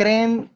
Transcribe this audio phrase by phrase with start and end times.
[0.00, 0.50] creen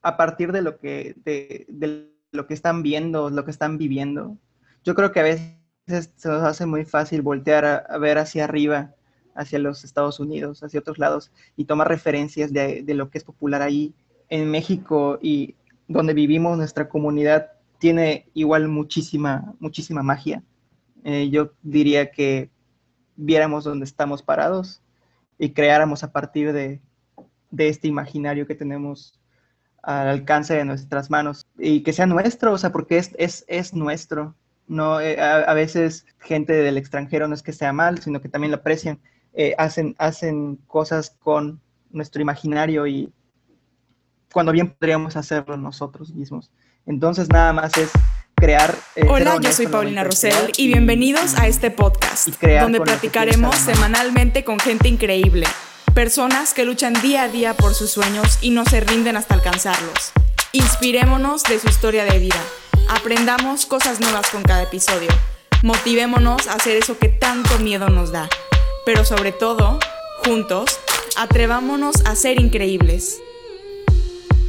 [0.00, 4.38] a partir de lo que, de, lo que están viendo, lo que están viviendo.
[4.84, 8.94] Yo creo que a veces se nos hace muy fácil voltear a, ver hacia arriba,
[9.34, 13.24] hacia los Estados Unidos, hacia otros lados, y tomar referencias de, de, lo que es
[13.24, 13.92] popular ahí.
[14.30, 15.56] En México y
[15.86, 20.42] donde vivimos, nuestra comunidad tiene igual muchísima, muchísima magia.
[21.04, 22.50] Eh, yo diría que
[23.14, 24.80] viéramos dónde estamos parados
[25.38, 26.80] y creáramos a partir de,
[27.50, 29.20] de este imaginario que tenemos
[29.82, 33.74] al alcance de nuestras manos y que sea nuestro, o sea, porque es, es, es
[33.74, 34.34] nuestro.
[34.66, 38.52] No, eh, a, veces gente del extranjero no es que sea mal, sino que también
[38.52, 39.00] lo aprecian.
[39.32, 41.60] Eh, hacen, hacen cosas con
[41.90, 43.12] nuestro imaginario y
[44.32, 46.52] cuando bien podríamos hacerlo nosotros mismos.
[46.86, 47.90] Entonces nada más es
[48.36, 48.76] crear...
[48.94, 54.60] Eh, Hola, yo soy Paulina Rosell y bienvenidos a este podcast, donde platicaremos semanalmente con
[54.60, 55.46] gente increíble
[55.94, 60.12] Personas que luchan día a día por sus sueños y no se rinden hasta alcanzarlos.
[60.52, 62.40] Inspirémonos de su historia de vida.
[62.88, 65.08] Aprendamos cosas nuevas con cada episodio.
[65.64, 68.28] Motivémonos a hacer eso que tanto miedo nos da.
[68.86, 69.80] Pero sobre todo,
[70.24, 70.78] juntos,
[71.16, 73.20] atrevámonos a ser increíbles.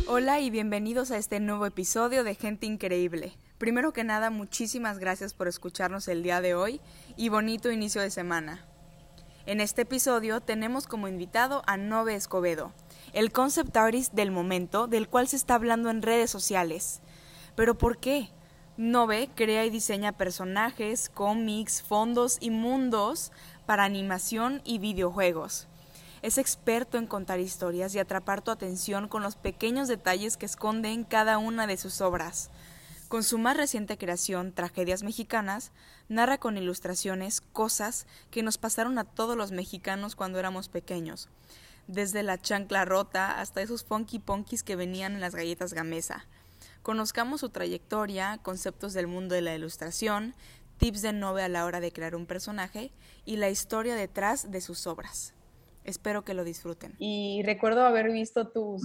[0.06, 3.34] Hola y bienvenidos a este nuevo episodio de Gente Increíble.
[3.58, 6.82] Primero que nada, muchísimas gracias por escucharnos el día de hoy
[7.18, 8.64] y bonito inicio de semana.
[9.48, 12.74] En este episodio tenemos como invitado a Nove Escobedo,
[13.12, 17.02] el concept artist del momento del cual se está hablando en redes sociales.
[17.56, 18.30] ¿Pero por qué?
[18.78, 23.32] Nove crea y diseña personajes, cómics, fondos y mundos
[23.66, 25.68] para animación y videojuegos.
[26.22, 31.04] Es experto en contar historias y atrapar tu atención con los pequeños detalles que esconden
[31.04, 32.52] cada una de sus obras.
[33.12, 35.74] Con su más reciente creación, Tragedias Mexicanas,
[36.08, 41.28] narra con ilustraciones cosas que nos pasaron a todos los mexicanos cuando éramos pequeños,
[41.88, 46.26] desde la chancla rota hasta esos funky punkis que venían en las galletas gamesa.
[46.84, 50.34] Conozcamos su trayectoria, conceptos del mundo de la ilustración,
[50.78, 52.94] tips de Nove a la hora de crear un personaje
[53.26, 55.34] y la historia detrás de sus obras.
[55.84, 56.96] Espero que lo disfruten.
[56.98, 58.82] Y recuerdo haber visto tus,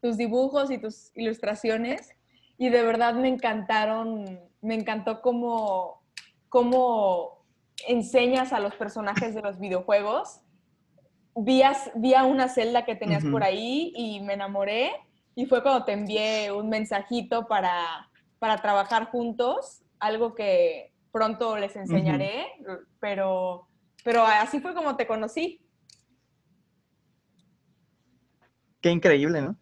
[0.00, 2.14] tus dibujos y tus ilustraciones
[2.60, 6.02] y de verdad me encantaron, me encantó cómo,
[6.50, 7.42] cómo
[7.88, 10.42] enseñas a los personajes de los videojuegos.
[11.34, 14.92] Vi a, una celda que tenías por ahí y me enamoré
[15.34, 21.74] y fue cuando te envié un mensajito para, para trabajar juntos, algo que pronto les
[21.76, 22.44] enseñaré,
[23.00, 23.68] pero,
[24.04, 25.66] pero así fue como te conocí.
[28.82, 29.59] Qué increíble, ¿no?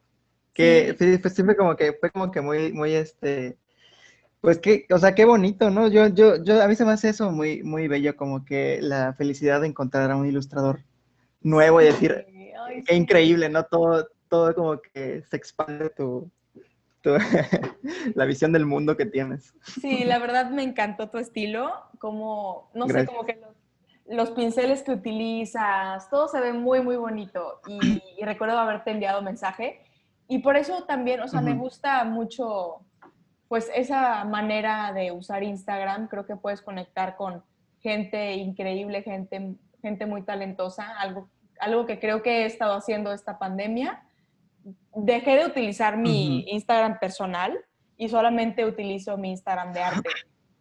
[0.59, 1.19] Que sí.
[1.19, 3.57] pues siempre como que fue como que muy, muy este,
[4.41, 5.87] pues que, o sea, qué bonito, ¿no?
[5.87, 9.13] Yo, yo, yo, a mí se me hace eso muy, muy bello, como que la
[9.15, 10.81] felicidad de encontrar a un ilustrador
[11.43, 12.27] nuevo y decir,
[12.87, 13.63] qué increíble, ¿no?
[13.65, 16.29] Todo, todo como que se expande tu,
[17.03, 17.11] tu
[18.17, 19.55] la visión del mundo que tienes.
[19.81, 24.83] Sí, la verdad me encantó tu estilo, como, no sé, como que los, los, pinceles
[24.83, 29.81] que utilizas, todo se ve muy, muy bonito y, y recuerdo haberte enviado mensaje
[30.29, 32.83] y por eso también, o sea, me gusta mucho,
[33.49, 36.07] pues, esa manera de usar Instagram.
[36.07, 37.43] Creo que puedes conectar con
[37.81, 43.39] gente increíble, gente, gente muy talentosa, algo, algo que creo que he estado haciendo esta
[43.39, 44.03] pandemia.
[44.95, 47.59] Dejé de utilizar mi Instagram personal
[47.97, 50.11] y solamente utilizo mi Instagram de arte.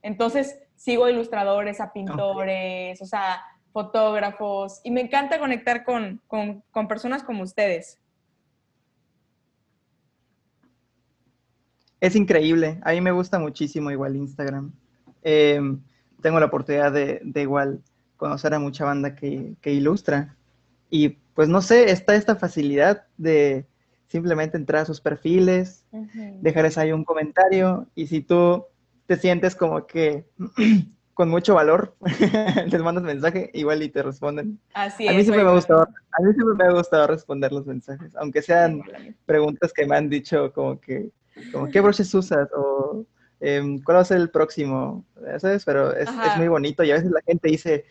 [0.02, 6.88] Entonces, sigo ilustradores, a pintores, o sea, fotógrafos, y me encanta conectar con, con, con
[6.88, 8.00] personas como ustedes.
[12.00, 12.80] Es increíble.
[12.84, 14.72] A mí me gusta muchísimo igual Instagram.
[15.24, 15.80] Em,
[16.22, 17.82] tengo la oportunidad de, igual
[18.18, 20.36] conocer a mucha banda que, ilustra.
[20.90, 23.66] Y pues no sé, está esta facilidad de
[24.08, 25.86] simplemente entrar a sus perfiles,
[26.42, 28.66] dejarles ahí un comentario y si tú
[29.06, 30.26] te sientes como que
[31.14, 31.96] con mucho valor,
[32.68, 34.60] les mandas mensaje igual y te responden.
[34.74, 37.66] Así a mí siempre me ha gustado, a mí siempre me ha gustado responder los
[37.66, 38.82] mensajes, aunque sean
[39.26, 41.12] preguntas que me han dicho como que
[41.52, 42.50] como, ¿qué broches usas?
[42.56, 43.06] O
[43.40, 45.06] em, ¿cuál va a ser el próximo?
[45.40, 45.66] ¿Sabes?
[45.66, 47.86] Pero es, muy bonito y a veces la gente dice,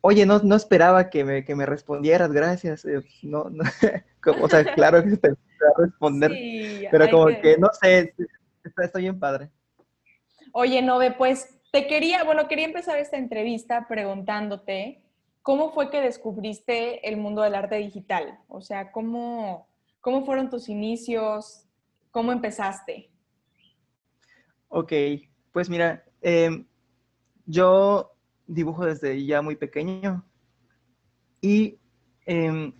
[0.00, 2.84] oye, no, no esperaba que me, que me respondieras, gracias.
[2.84, 3.64] Eh, no, no
[4.42, 5.36] o sea, claro que te va
[5.76, 6.32] a responder,
[6.90, 7.56] pero como que...
[7.58, 8.14] no sé,
[8.82, 9.50] está, bien padre.
[10.52, 15.02] Oye, Nove, pues te quería, bueno, quería empezar esta entrevista preguntándote
[15.42, 18.38] cómo fue que descubriste el mundo del arte digital.
[18.48, 19.68] O sea, cómo,
[20.00, 21.63] cómo fueron tus inicios,
[22.14, 23.10] ¿Cómo empezaste?
[24.68, 24.92] Ok,
[25.52, 26.64] pues mira, em,
[27.44, 28.14] yo
[28.46, 30.24] dibujo desde ya muy pequeño
[31.42, 31.76] y
[32.24, 32.72] em,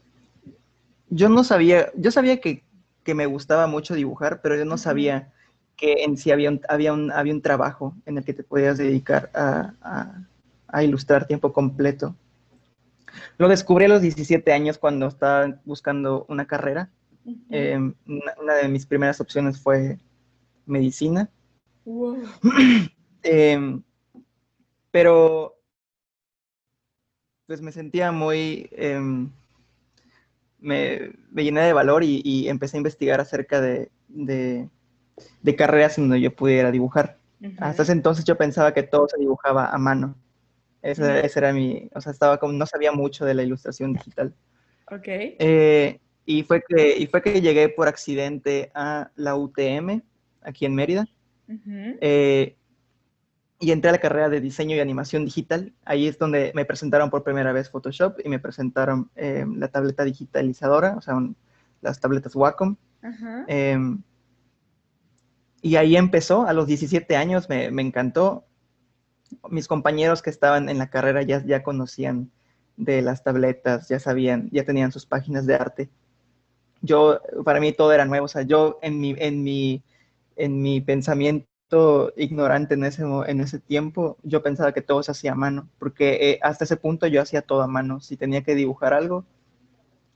[1.11, 2.65] yo no sabía, yo sabía que
[3.05, 5.33] que me gustaba mucho dibujar, pero yo no sabía
[5.77, 8.79] que en sí había un, había un, había un trabajo en el que te podías
[8.79, 10.25] dedicar a,
[10.69, 12.17] a, ilustrar tiempo completo.
[13.39, 16.91] Lo descubrí a los 17 años cuando estaba buscando una carrera.
[17.51, 19.99] Em, una, de mis primeras opciones fue
[20.67, 21.31] medicina.
[23.23, 23.83] Em,
[24.91, 25.59] pero
[27.47, 28.69] pues me sentía muy...
[28.73, 29.31] Em,
[30.59, 34.69] me, llené de valor y, empecé a investigar acerca de, de,
[35.57, 37.19] carreras en donde yo pudiera dibujar.
[37.59, 40.17] Hasta ese entonces yo pensaba que todo se dibujaba a mano.
[40.81, 44.35] Ese, era mi, o sea, estaba como, no sabía mucho de la ilustración digital.
[44.91, 45.07] Ok.
[45.07, 50.03] Eh, y, fue que, y fue que llegué por accidente a la UTM,
[50.43, 51.09] aquí en Mérida
[53.65, 55.73] y entré a la carrera de diseño y animación digital.
[55.85, 60.05] Ahí es donde me presentaron por primera vez Photoshop y me presentaron em, la tableta
[60.05, 61.15] digitalizadora, o sea,
[61.81, 62.77] las tabletas Wacom.
[63.47, 64.03] Em,
[65.63, 68.45] y ahí empezó, a los 17 años me, me, encantó.
[69.49, 72.31] Mis compañeros que estaban en la carrera ya, ya conocían
[72.77, 75.91] de las tabletas, ya sabían, ya tenían sus páginas de arte.
[76.85, 79.83] Yo, para mí todo era nuevo, o sea, yo en mi, en mi,
[80.37, 85.33] en mi pensamiento ignorante en ese, en ese tiempo, yo pensaba que todo se hacía
[85.33, 88.01] a mano, porque eh, hasta ese punto yo hacía todo a mano.
[88.01, 89.25] Si tenía que dibujar algo,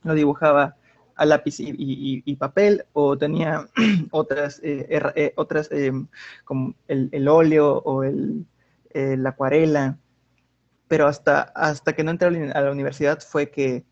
[0.03, 0.77] lo dibujaba
[1.15, 3.67] a lápiz y, papel, o tenía
[4.11, 5.69] otras, eh, eh, otras
[6.45, 8.45] como el, óleo o el,
[8.93, 9.97] la acuarela.
[10.87, 13.83] Pero hasta, hasta que no entré a la universidad fue que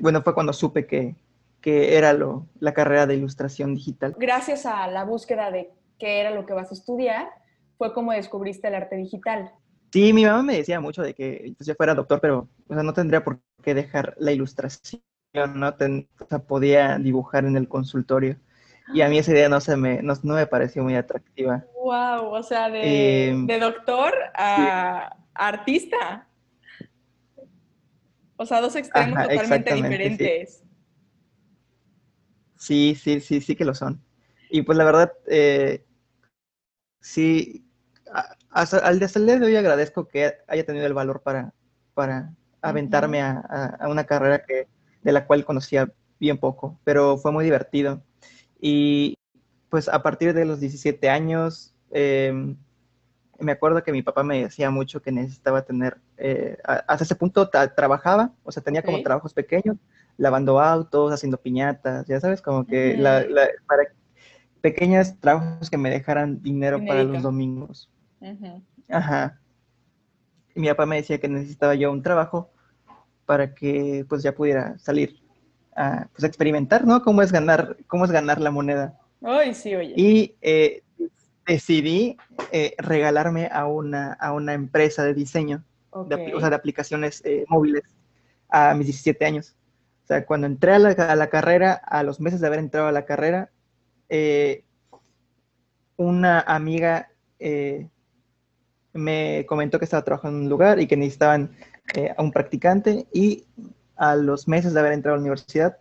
[0.00, 1.14] bueno, fue cuando supe que,
[1.60, 4.14] que era lo, la carrera de ilustración digital.
[4.18, 7.28] Gracias a la búsqueda de qué era lo que vas a estudiar,
[7.78, 9.52] fue como descubriste el arte digital.
[9.92, 12.82] Sí, mi mamá me decía mucho de que pues, yo fuera doctor, pero o sea,
[12.82, 15.02] no tendría por qué dejar la ilustración,
[15.54, 18.36] no o sea, podía dibujar en el consultorio.
[18.94, 21.64] Y a mí esa idea no, se me, no, me pareció muy atractiva.
[21.82, 22.32] ¡Wow!
[22.32, 26.26] O sea, de, em, de doctor a artista.
[28.42, 30.64] O sea, dos extremos totalmente diferentes.
[32.58, 34.02] Sí, sí, sí, sí que lo son.
[34.50, 35.84] Y pues la verdad, eh,
[37.00, 37.64] sí,
[38.50, 41.54] hasta, al, día de hoy agradezco que haya tenido el valor para,
[41.94, 44.66] para aventarme a, una carrera que,
[45.02, 48.02] de la cual conocía bien poco, pero fue muy divertido.
[48.60, 49.14] Y
[49.70, 52.56] pues a partir de los 17 años, em,
[53.42, 57.48] me acuerdo que mi papá me decía mucho que necesitaba tener, eh, hasta ese punto
[57.48, 59.76] trabajaba, o sea, tenía como trabajos pequeños,
[60.16, 63.24] lavando autos, haciendo piñatas, ya sabes, como que la,
[63.66, 63.84] para
[64.60, 67.90] pequeños trabajos que me dejaran dinero para los domingos.
[68.88, 69.38] Ajá.
[70.54, 72.50] Y mi papá me decía que necesitaba yo un trabajo
[73.26, 75.20] para que pues ya pudiera salir
[75.74, 77.02] a pues, experimentar, ¿no?
[77.02, 78.98] Cómo es ganar, cómo es ganar la moneda.
[79.22, 79.94] Ay, sí, oye.
[79.96, 80.82] Y eh,
[81.52, 82.16] decidí
[82.50, 85.64] eh, regalarme a una, a una empresa de diseño,
[86.08, 87.82] de, o sea, de aplicaciones eh, móviles
[88.48, 89.54] a mis 17 años.
[90.04, 93.04] O sea, cuando entré a la, carrera, a los meses de haber entrado a la
[93.04, 93.50] carrera,
[94.08, 94.64] eh,
[95.96, 97.08] una amiga
[98.94, 101.50] me comentó que estaba trabajando en un lugar y que necesitaban
[102.16, 103.46] a un practicante y
[103.96, 105.78] a los meses de haber entrado a la universidad,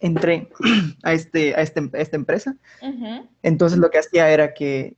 [0.00, 0.48] entré
[1.02, 2.56] a, este, a, este, esta empresa.
[3.42, 4.96] Entonces lo que hacía era que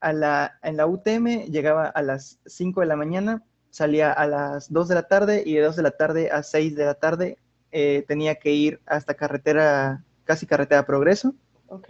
[0.00, 4.72] a la, en la UTM llegaba a las 5 de la mañana, salía a las
[4.72, 7.38] 2 de la tarde y de 2 de la tarde a 6 de la tarde
[7.70, 11.34] eh, tenía que ir hasta carretera, casi carretera Progreso.
[11.68, 11.88] Ok.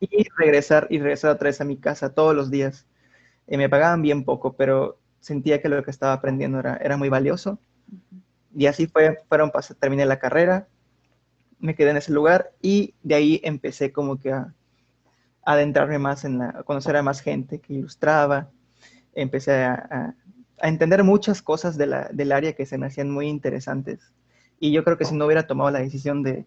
[0.00, 2.86] Y regresar, y regresar otra vez a mi casa todos los días.
[3.46, 7.08] Eh, me pagaban bien poco, pero sentía que lo que estaba aprendiendo era, era muy
[7.08, 7.58] valioso.
[8.54, 10.66] Y así fue, fueron, terminé la carrera,
[11.58, 14.54] me quedé en ese lugar y de ahí empecé como que a,
[15.46, 18.50] adentrarme más en la, a conocer a más gente que ilustraba,
[19.14, 20.14] empecé a,
[20.58, 24.12] entender muchas cosas de la, del área que se me hacían muy interesantes.
[24.58, 26.46] Y yo creo que si no hubiera tomado la decisión de,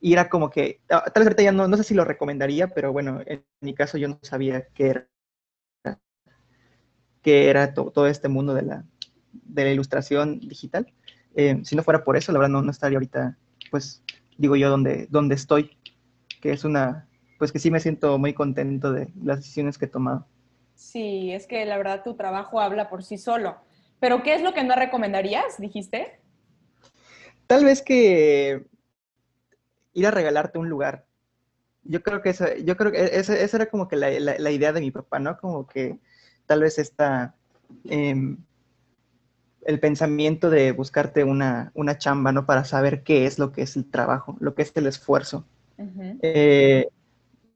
[0.00, 2.68] ir a como que, ah, tal vez ahorita ya no, no sé si lo recomendaría,
[2.68, 5.08] pero bueno, en mi caso yo no sabía qué era,
[7.24, 8.84] era todo este mundo de la,
[9.32, 10.92] de la ilustración digital.
[11.36, 13.36] Eh, si no fuera por eso, la verdad no, no, estaría ahorita,
[13.70, 14.02] pues,
[14.38, 15.76] digo yo, donde, donde estoy,
[16.40, 17.06] que es una,
[17.38, 20.26] pues que sí me siento muy contento de las decisiones que he tomado.
[20.74, 23.56] Sí, es que la verdad tu trabajo habla por sí solo.
[24.00, 26.20] ¿Pero qué es lo que no recomendarías, dijiste?
[27.46, 28.66] Tal vez que
[29.92, 31.04] ir a regalarte un lugar.
[31.82, 34.90] Yo creo que esa, yo creo que esa, era como que la, idea de mi
[34.90, 35.38] papá, ¿no?
[35.38, 35.98] Como que
[36.46, 37.34] tal vez esta,
[37.84, 38.38] em,
[39.66, 42.46] el pensamiento de buscarte una, una, chamba, ¿no?
[42.46, 45.44] Para saber qué es lo que es el trabajo, lo que es el esfuerzo.
[46.22, 46.88] Eh,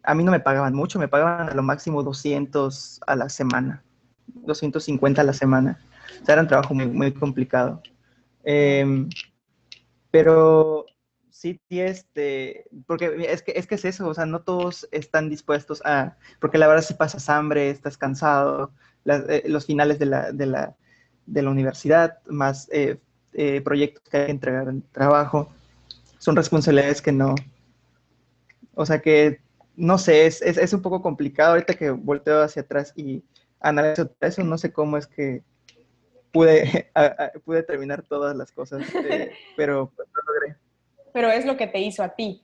[0.02, 3.84] a mí no me pagaban mucho, me pagaban a lo máximo 200 a la semana,
[4.26, 5.78] 250 a la semana.
[6.20, 7.80] O sea, era un trabajo muy, muy complicado.
[8.42, 9.08] Em,
[10.10, 10.86] pero
[11.30, 15.80] sí, este, porque es que, es que es eso, o sea, no todos están dispuestos
[15.84, 18.72] a, porque la verdad si pasas hambre, estás cansado,
[19.04, 20.76] eh, los finales de la, de la,
[21.32, 22.98] de la universidad, más eh,
[23.32, 25.48] eh, proyectos que hay que entregar en trabajo,
[26.18, 27.34] son responsabilidades que no,
[28.74, 29.40] o sea que,
[29.76, 33.22] no sé, es, es, es un poco complicado ahorita que volteo hacia atrás y
[33.60, 35.42] analizo eso, no sé cómo es que
[36.32, 36.90] pude,
[37.44, 38.82] pude terminar todas las cosas,
[39.56, 40.56] pero pues, lo logré.
[41.12, 42.42] Pero es lo que te hizo a ti.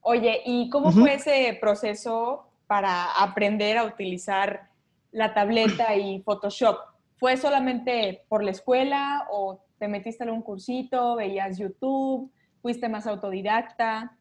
[0.00, 4.68] Oye, ¿y cómo fue ese proceso para aprender a utilizar
[5.12, 6.78] la tableta y Photoshop?
[7.18, 12.30] ¿Fue solamente por la escuela o te metiste en un cursito, veías YouTube,
[12.62, 14.16] fuiste más autodidacta?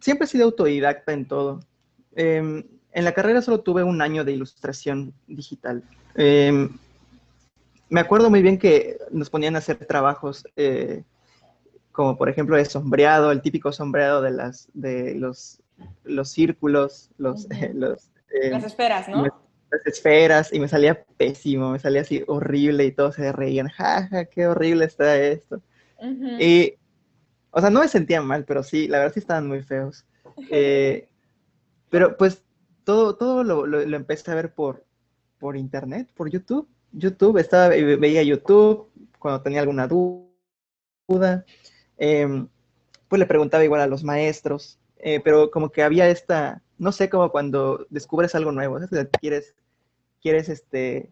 [0.00, 1.60] Siempre he sido autodidacta en todo.
[2.14, 5.82] Em, en la carrera solo tuve un año de ilustración digital.
[6.14, 6.70] Em,
[7.88, 11.02] me acuerdo muy bien que nos ponían a hacer trabajos eh,
[11.98, 15.60] como por ejemplo el sombreado, el típico sombreado de las de los,
[16.04, 19.22] los círculos, los, los eh, las esferas, ¿no?
[19.22, 19.32] las
[19.84, 24.46] esferas y me salía pésimo, me salía así horrible y todos se reían, jaja, qué
[24.46, 25.60] horrible está esto.
[26.38, 26.74] Y,
[27.50, 30.04] o sea, no me sentía mal, pero sí, la verdad sí estaban muy feos.
[30.52, 31.08] Eh,
[31.90, 32.44] pero pues
[32.84, 34.84] todo, todo lo, lo, empecé a ver por,
[35.40, 36.68] por internet, por YouTube.
[36.92, 41.44] YouTube, estaba, veía YouTube cuando tenía alguna duda.
[41.96, 42.46] Em,
[43.08, 47.10] pues le preguntaba igual a los maestros, eh, pero como que había esta, no sé,
[47.10, 48.78] como cuando descubres algo nuevo,
[49.20, 49.54] quieres,
[50.22, 51.10] quieres este,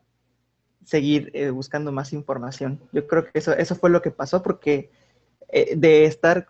[0.84, 2.80] seguir eh, buscando más información.
[2.92, 4.90] Yo creo que eso, eso fue lo que pasó porque
[5.48, 6.46] eh, de estar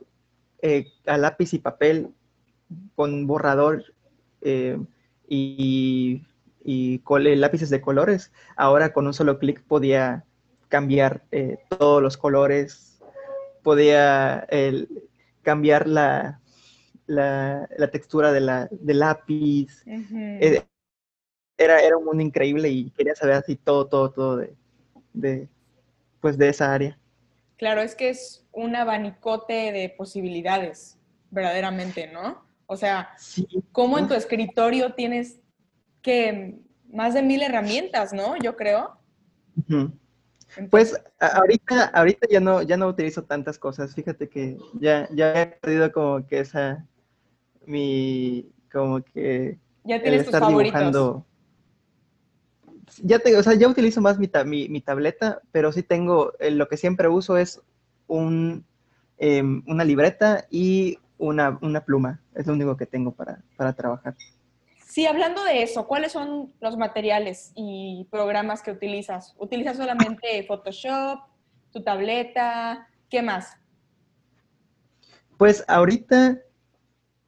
[1.06, 2.08] a lápiz y papel
[2.96, 3.84] con borrador
[5.28, 6.22] y,
[6.64, 7.02] y
[7.36, 10.24] lápices de colores, ahora con un solo clic podía
[10.68, 11.22] cambiar
[11.78, 12.98] todos los colores,
[13.62, 14.48] podía
[15.42, 16.40] cambiar la,
[17.06, 19.82] la, textura de la, del lápiz.
[19.86, 20.62] Eh,
[21.58, 24.42] era, era un mundo increíble y quería saber así todo, todo, todo
[25.12, 25.48] de,
[26.20, 26.98] pues de esa área.
[27.56, 30.98] Claro, es que es un abanicote de posibilidades,
[31.30, 32.44] verdaderamente, ¿no?
[32.66, 33.10] O sea,
[33.72, 35.40] como en tu escritorio tienes
[36.02, 36.58] que
[36.92, 38.36] más de mil herramientas, ¿no?
[38.36, 38.98] Yo creo.
[40.70, 43.94] Pues ahorita, ahorita ya no, ya no utilizo tantas cosas.
[43.94, 46.86] Fíjate que ya, ya he perdido como que esa,
[47.66, 49.58] mi, como que...
[49.84, 51.22] Ya tienes tus favoritos.
[53.02, 56.68] Ya te, o sea, ya utilizo más mi, mi, tableta, pero sí tengo, eh, lo
[56.68, 57.60] que siempre uso es
[58.06, 58.64] un,
[59.18, 62.20] em, una libreta y una, una, pluma.
[62.34, 64.14] Es lo único que tengo para, para trabajar.
[64.96, 69.34] Sí, hablando de eso, ¿cuáles son los materiales y programas que utilizas?
[69.36, 71.20] ¿Utilizas solamente Photoshop,
[71.70, 72.88] tu tableta?
[73.10, 73.58] ¿Qué más?
[75.36, 76.38] Pues ahorita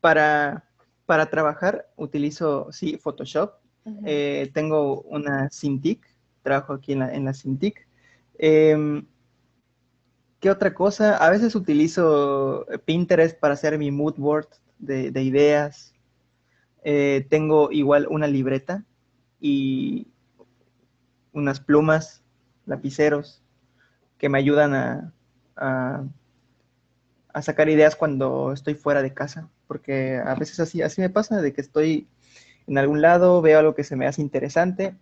[0.00, 0.64] para,
[1.07, 3.55] para trabajar utilizo, sí, Photoshop.
[4.05, 6.05] Eh, tengo una Cintiq,
[6.43, 7.87] trabajo aquí en la, en la Cintiq.
[8.38, 9.07] Em,
[10.40, 11.17] ¿Qué otra cosa?
[11.17, 15.95] A veces utilizo Pinterest para hacer mi mood board de, de ideas.
[16.85, 18.85] Eh, tengo igual una libreta
[19.40, 20.07] y
[21.33, 22.23] unas plumas,
[22.67, 23.43] lapiceros,
[24.19, 25.12] que me ayudan a,
[25.57, 31.41] a, sacar ideas cuando estoy fuera de casa, porque a veces así, así me pasa,
[31.41, 32.09] de que estoy
[32.67, 34.97] en algún lado, veo algo que se me hace interesante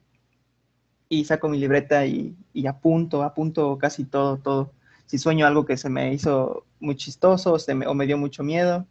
[1.09, 2.37] y saco mi libreta y,
[2.69, 4.73] apunto, apunto casi todo, todo.
[5.07, 8.87] Si sueño algo que se me hizo muy chistoso o me dio mucho miedo,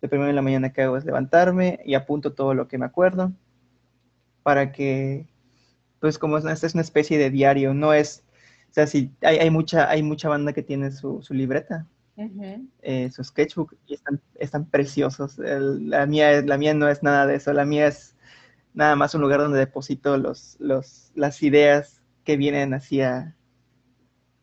[0.00, 2.86] lo primero en la mañana que hago es levantarme y apunto todo lo que me
[2.86, 3.32] acuerdo
[4.42, 5.26] para que,
[6.00, 8.24] pues como esta es una especie de diario, no es,
[8.70, 11.86] o sea, si hay, mucha, hay mucha banda que tiene su, libreta,
[12.82, 15.38] eh, su sketchbook, y están, están preciosos.
[15.38, 18.16] la, mía, la mía no es nada de eso, la mía es
[18.74, 23.36] nada más un lugar donde deposito los, los, las ideas que vienen hacia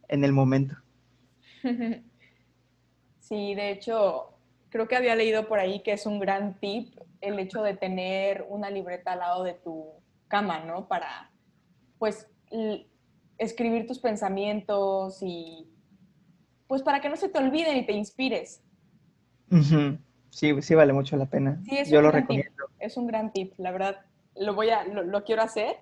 [0.08, 0.76] en el momento.
[3.20, 4.38] Sí, de hecho,
[4.70, 8.46] creo que había leído por ahí que es un gran tip el hecho de tener
[8.48, 9.86] una libreta al lado de tu
[10.30, 10.88] cama, ¿no?
[10.88, 11.30] Para,
[12.00, 12.30] pues,
[13.38, 15.68] escribir tus pensamientos y,
[16.68, 18.62] pues, para que no se te olviden y te inspires.
[20.30, 21.62] Sí, sí vale mucho la pena.
[21.90, 22.66] Yo lo recomiendo.
[22.80, 24.06] Es un gran tip, la verdad.
[24.36, 25.78] Lo voy a, lo, quiero hacer.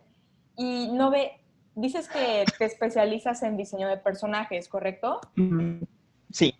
[0.55, 1.41] Y no ve,
[1.75, 5.19] dices que te especializas en diseño de personajes, ¿correcto?
[6.31, 6.55] Sí.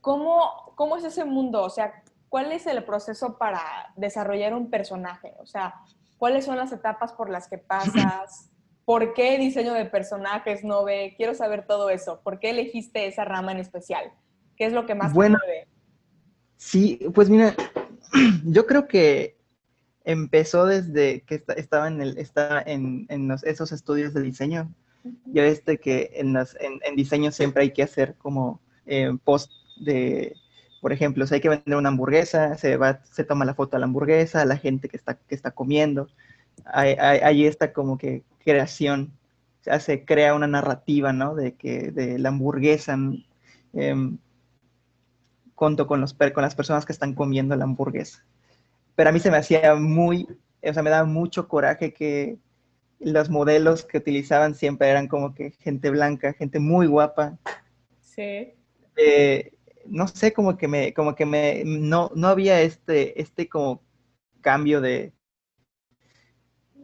[0.00, 1.62] ¿Cómo, ¿Cómo es ese mundo?
[1.64, 5.34] O sea, ¿cuál es el proceso para desarrollar un personaje?
[5.40, 5.74] O sea,
[6.18, 8.47] ¿cuáles son las etapas por las que pasas?
[8.88, 11.12] ¿Por qué diseño de personajes no ve?
[11.18, 12.22] Quiero saber todo eso.
[12.24, 14.14] ¿Por qué elegiste esa rama en especial?
[14.56, 15.68] ¿Qué es lo que más bueno, te mueve?
[16.56, 17.54] Sí, pues mira,
[18.46, 19.36] yo creo que
[20.04, 23.06] empezó desde que estaba en, el, estaba en,
[23.42, 24.72] esos estudios de diseño.
[25.26, 29.52] Ya viste que en, en, diseño siempre hay que hacer como eh, post
[29.84, 30.34] de,
[30.80, 33.80] por ejemplo, si hay que vender una hamburguesa, se, va, se toma la foto de
[33.80, 36.08] la hamburguesa, la gente que está, que está comiendo.
[36.64, 39.12] Ahí, está como que creación,
[39.80, 41.34] se crea una narrativa, ¿no?
[41.34, 42.98] De que de la hamburguesa,
[43.74, 44.10] eh,
[45.54, 48.24] conto con, los, con las personas que están comiendo la hamburguesa
[48.98, 50.26] pero a mí se me hacía muy,
[50.60, 52.36] o sea, me daba mucho coraje que
[52.98, 57.38] los modelos que utilizaban siempre eran como que gente blanca, gente muy guapa.
[58.00, 58.54] Sí.
[58.96, 59.52] Eh,
[59.86, 63.84] no sé, como que me, como que me, no, no había este, este como
[64.40, 65.12] cambio de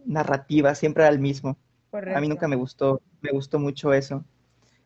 [0.05, 1.57] narrativa, siempre era el mismo.
[1.93, 4.25] A mí nunca me gustó, me gustó mucho eso.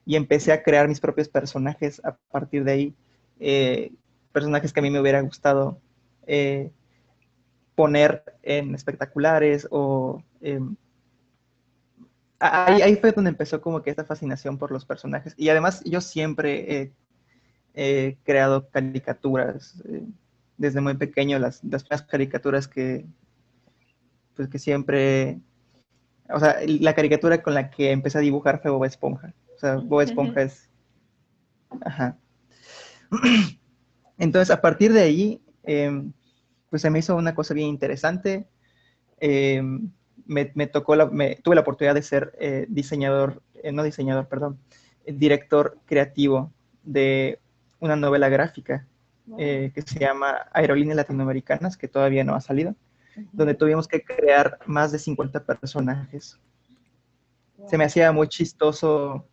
[0.05, 2.95] Y empecé a crear mis propios personajes a partir de ahí.
[3.41, 3.93] Eh,
[4.33, 5.81] personajes que a mí me hubiera gustado
[6.27, 6.71] eh,
[7.75, 10.23] poner en espectaculares o...
[10.41, 10.77] Em,
[12.39, 15.35] ahí, fue donde empezó como que esta fascinación por los personajes.
[15.37, 16.93] Y además yo siempre
[17.75, 19.83] he, creado caricaturas.
[19.89, 20.05] Eh,
[20.57, 23.07] desde muy pequeño, las, las primeras caricaturas que,
[24.39, 25.41] pues que siempre...
[26.31, 29.35] O sea, la caricatura con la que empecé a dibujar fue Bob Esponja.
[29.57, 30.71] O sea, Bob Esponja es...
[31.81, 32.17] Ajá.
[34.19, 36.13] Entonces, a partir de ahí, em,
[36.71, 38.47] pues se me hizo una cosa bien interesante.
[39.19, 39.61] Eh,
[40.25, 40.97] me, tocó,
[41.43, 44.61] tuve la oportunidad de ser eh, diseñador, eh, no diseñador, perdón,
[45.05, 46.53] director creativo
[46.85, 47.41] de
[47.81, 48.87] una novela gráfica
[49.37, 52.77] que se llama Aerolíneas Latinoamericanas, que todavía no ha salido,
[53.33, 56.39] donde tuvimos que crear más de 50 personajes.
[57.67, 59.27] Se me hacía muy chistoso,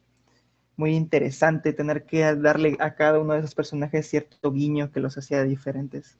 [0.76, 5.18] muy interesante tener que darle a cada uno de esos personajes cierto guiño que los
[5.18, 6.18] hacía diferentes.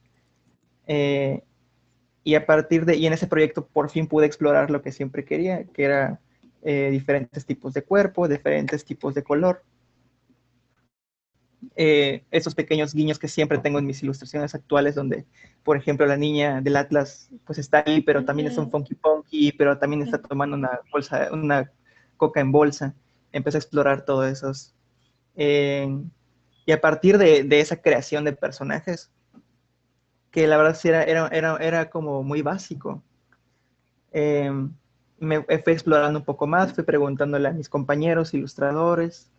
[0.86, 1.42] Eh,
[2.24, 5.24] y a partir de, y en ese proyecto por fin pude explorar lo que siempre
[5.24, 6.20] quería, que era
[6.62, 9.62] eh, diferentes tipos de cuerpo, diferentes tipos de color.
[11.74, 15.26] Eh, esos pequeños guiños que siempre tengo en mis ilustraciones actuales, donde,
[15.64, 19.52] por ejemplo, la niña del Atlas, pues está ahí, pero también es un funky punky,
[19.52, 21.72] pero también está tomando una bolsa, una
[22.16, 22.94] coca en bolsa.
[23.32, 24.74] Empecé a explorar todos esos.
[25.34, 29.10] y a partir de, de, esa creación de personajes,
[30.30, 33.02] que la verdad sí era, era, era, como muy básico.
[34.12, 34.72] Em,
[35.18, 39.30] me fui explorando un poco más, fui preguntándole a mis compañeros ilustradores,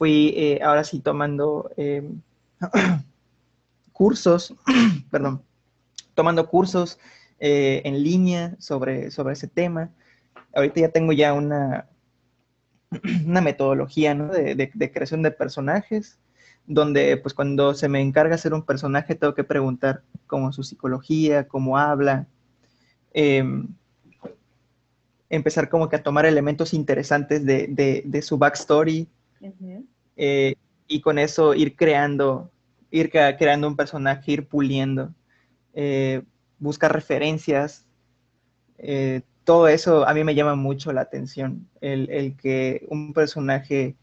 [0.00, 2.22] fui eh, ahora sí tomando em,
[3.92, 4.54] cursos,
[5.10, 5.42] perdón,
[6.14, 6.98] tomando cursos
[7.38, 9.90] eh, en línea sobre, sobre ese tema.
[10.54, 11.86] Ahorita ya tengo ya una,
[13.26, 16.18] una metodología de, de, creación de personajes
[16.66, 21.46] donde pues cuando se me encarga hacer un personaje tengo que preguntar cómo su psicología,
[21.46, 22.26] cómo habla,
[23.12, 23.68] em,
[25.28, 29.06] empezar como que a tomar elementos interesantes de, su backstory
[30.16, 30.54] eh,
[30.86, 32.50] y con eso ir creando,
[32.90, 35.14] ir creando un personaje, ir puliendo,
[35.74, 36.22] eh,
[36.58, 37.86] buscar referencias,
[38.78, 43.96] eh, todo eso a mí me llama mucho la atención, el, el que un personaje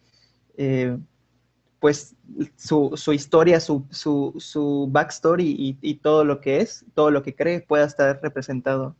[1.79, 2.15] pues
[2.55, 7.85] su, historia, su, su, backstory y, todo lo que es, todo lo que cree pueda
[7.85, 8.95] estar representado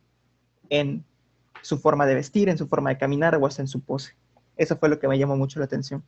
[0.70, 1.04] en
[1.62, 4.14] su forma de vestir, en su forma de caminar o hasta en su pose.
[4.56, 6.04] Eso fue lo que me llamó mucho la atención.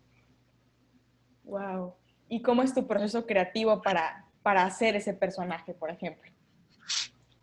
[1.51, 1.95] Wow.
[2.29, 6.31] ¿Y cómo es tu proceso creativo para, para hacer ese personaje, por ejemplo?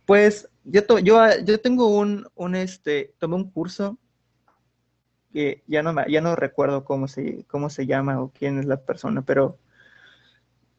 [0.06, 3.98] Pues yo, yo, yo tengo un, un, este, tomé un curso
[5.30, 8.80] que ya no, ya no recuerdo cómo se, cómo se llama o quién es la
[8.80, 9.58] persona, pero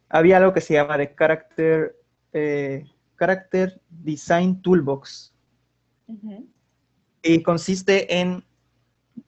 [0.09, 1.95] había algo que se llama de Character,
[2.33, 5.31] eh, Character Design Toolbox.
[7.21, 8.43] Y consiste en,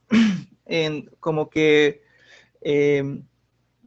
[0.66, 2.02] en como que
[2.62, 3.24] em,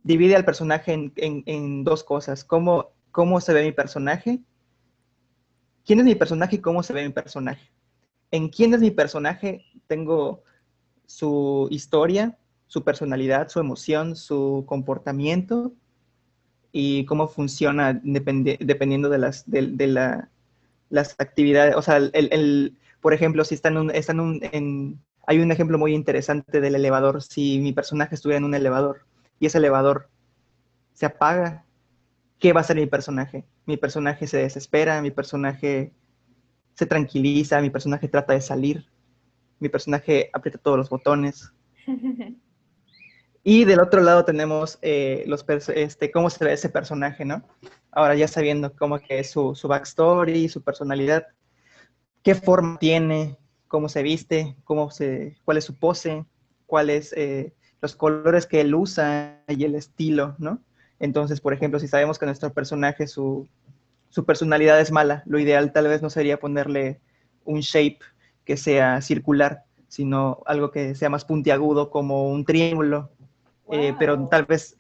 [0.04, 2.44] divide al personaje en, en, dos cosas.
[2.44, 4.40] Cómo, cómo se ve mi personaje,
[5.84, 7.72] quién es mi personaje y cómo se ve mi personaje.
[8.30, 10.44] En quién es mi personaje tengo
[11.06, 15.72] su historia, su personalidad, su emoción, su comportamiento
[16.70, 19.86] y cómo funciona dependiendo de las, de,
[20.90, 21.76] las actividades.
[21.76, 26.74] O sea, el, por ejemplo, si están, están en, hay un ejemplo muy interesante del
[26.74, 27.22] elevador.
[27.22, 29.06] Si mi personaje estuviera en un elevador
[29.38, 30.08] y ese elevador
[30.92, 31.64] se apaga,
[32.38, 33.44] ¿qué va a hacer mi personaje?
[33.66, 35.92] Mi personaje se desespera, mi personaje
[36.74, 38.86] se tranquiliza, mi personaje trata de salir,
[39.58, 41.52] mi personaje aprieta todos los botones.
[43.46, 47.46] Y del otro lado tenemos eh, los este, cómo se ve ese personaje, ¿no?
[47.92, 51.26] Ahora ya sabiendo cómo que es su, su backstory, su personalidad,
[52.22, 53.36] qué forma tiene,
[53.68, 56.24] cómo se viste, cómo se, cuál es su pose,
[56.64, 57.52] cuáles eh,
[57.84, 60.58] los colores que él usa y el estilo, ¿no?
[60.98, 63.46] Entonces, por ejemplo, si sabemos que nuestro personaje, su,
[64.08, 67.00] su personalidad es mala, lo ideal tal vez no sería ponerle
[67.44, 67.98] un shape
[68.44, 73.10] que sea circular, sino algo que sea más puntiagudo como un triángulo
[73.70, 74.76] eh, pero tal vez,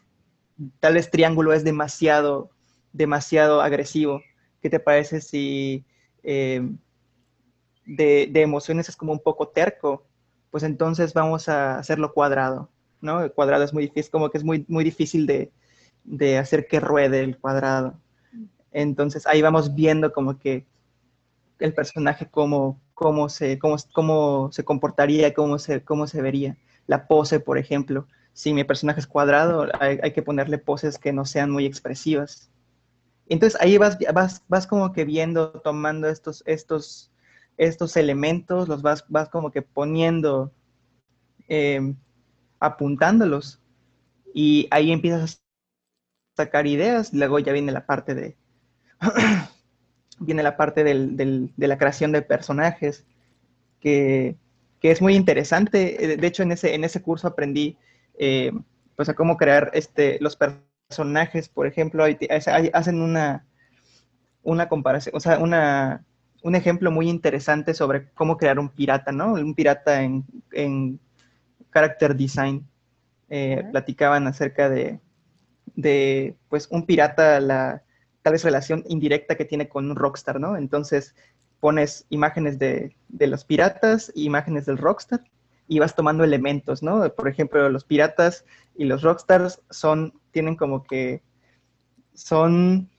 [0.80, 2.50] tal vez triángulo es demasiado,
[2.92, 4.22] demasiado agresivo.
[4.60, 5.84] ¿Qué te parece si
[6.22, 6.66] eh,
[7.86, 10.04] de, emociones es como un poco terco?
[10.50, 12.70] Pues entonces vamos a hacerlo cuadrado,
[13.04, 13.22] ¿no?
[13.22, 15.52] El cuadrado es muy difícil, como que es muy, muy difícil de,
[16.04, 18.00] de hacer que ruede el cuadrado.
[18.72, 20.66] Entonces ahí vamos viendo como que
[21.60, 26.56] el personaje cómo, cómo, se, cómo, cómo se comportaría, cómo se, cómo se vería.
[26.86, 31.24] La pose, por ejemplo si mi personaje es cuadrado, hay, que ponerle poses que no
[31.24, 32.50] sean muy expresivas.
[33.28, 33.96] Entonces ahí vas,
[34.48, 37.12] vas, como que viendo, tomando estos, estos,
[37.56, 40.52] estos elementos, los vas, vas como que poniendo,
[41.46, 41.96] em,
[42.60, 43.60] apuntándolos.
[44.32, 45.40] Y ahí empiezas
[46.36, 48.36] a sacar ideas, luego ya viene la parte de,
[50.18, 53.06] viene la parte de la creación de personajes,
[53.80, 54.36] que,
[54.80, 56.16] que, es muy interesante.
[56.18, 57.76] De hecho, en ese, en ese curso aprendí
[58.18, 58.52] eh,
[58.96, 62.04] pues a cómo crear este, los personajes, por ejemplo,
[62.72, 63.46] hacen una,
[64.42, 66.04] una comparación, o sea, una,
[66.42, 69.32] un ejemplo muy interesante sobre cómo crear un pirata, ¿no?
[69.32, 71.00] Un pirata en, en
[71.74, 72.66] character design.
[73.28, 75.00] Eh, platicaban acerca de,
[75.74, 77.82] de, pues, un pirata, la
[78.22, 80.56] tal vez relación indirecta que tiene con un rockstar, ¿no?
[80.56, 81.14] Entonces
[81.60, 85.24] pones imágenes de, de los piratas, imágenes del rockstar,
[85.66, 87.08] y vas tomando elementos, ¿no?
[87.14, 88.44] Por ejemplo, los piratas
[88.76, 91.22] y los rockstars son, tienen como que,
[92.14, 92.90] son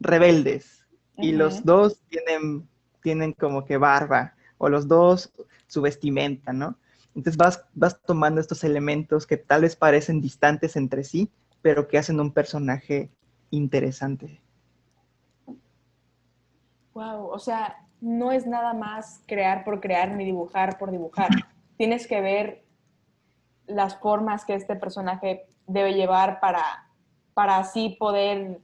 [0.00, 2.68] rebeldes y los dos tienen,
[3.02, 5.32] tienen como que barba o los dos
[5.66, 6.78] su vestimenta, ¿no?
[7.14, 11.30] Entonces vas, vas tomando estos elementos que tal vez parecen distantes entre sí,
[11.62, 13.10] pero que hacen un personaje
[13.50, 14.40] interesante.
[16.94, 21.28] Wow, o sea, no es nada más crear por crear ni dibujar por dibujar
[21.80, 22.62] tienes que ver
[23.66, 26.62] las formas que este personaje debe llevar para,
[27.32, 28.60] para así poder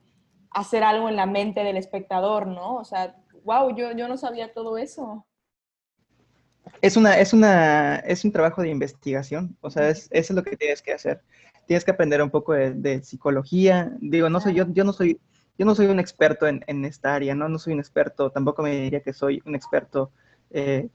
[0.50, 2.74] hacer algo en la mente del espectador, ¿no?
[2.76, 5.24] O sea, wow, yo, yo no sabía todo eso.
[6.80, 10.42] Es, una, es, una, es un trabajo de investigación, o sea, es, eso es lo
[10.42, 11.22] que tienes que hacer.
[11.66, 13.92] Tienes que aprender un poco de, psicología.
[14.00, 15.20] Digo, no soy, yo, yo no soy,
[15.58, 17.48] yo no soy un experto en, en, esta área, ¿no?
[17.48, 20.12] No soy un experto, tampoco me diría que soy un experto
[20.50, 20.88] eh,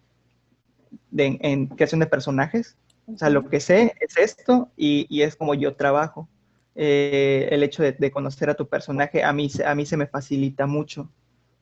[1.17, 2.77] en creación de personajes.
[3.13, 6.29] O sea, lo que sé es esto y, es como yo trabajo.
[6.75, 10.67] Eh, el hecho de, conocer a tu personaje a mí, a mí se me facilita
[10.67, 11.11] mucho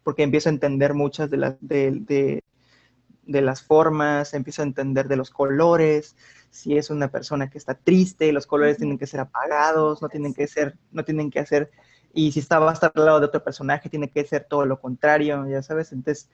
[0.03, 2.43] porque empiezo a entender muchas de las, de,
[3.29, 6.15] las formas, empiezo a entender de los colores,
[6.49, 10.33] si es una persona que está triste, los colores tienen que ser apagados, no tienen
[10.33, 11.71] que ser, no tienen que hacer,
[12.13, 14.65] y si está, va a estar al lado de otro personaje, tiene que ser todo
[14.65, 16.29] lo contrario, ya sabes, entonces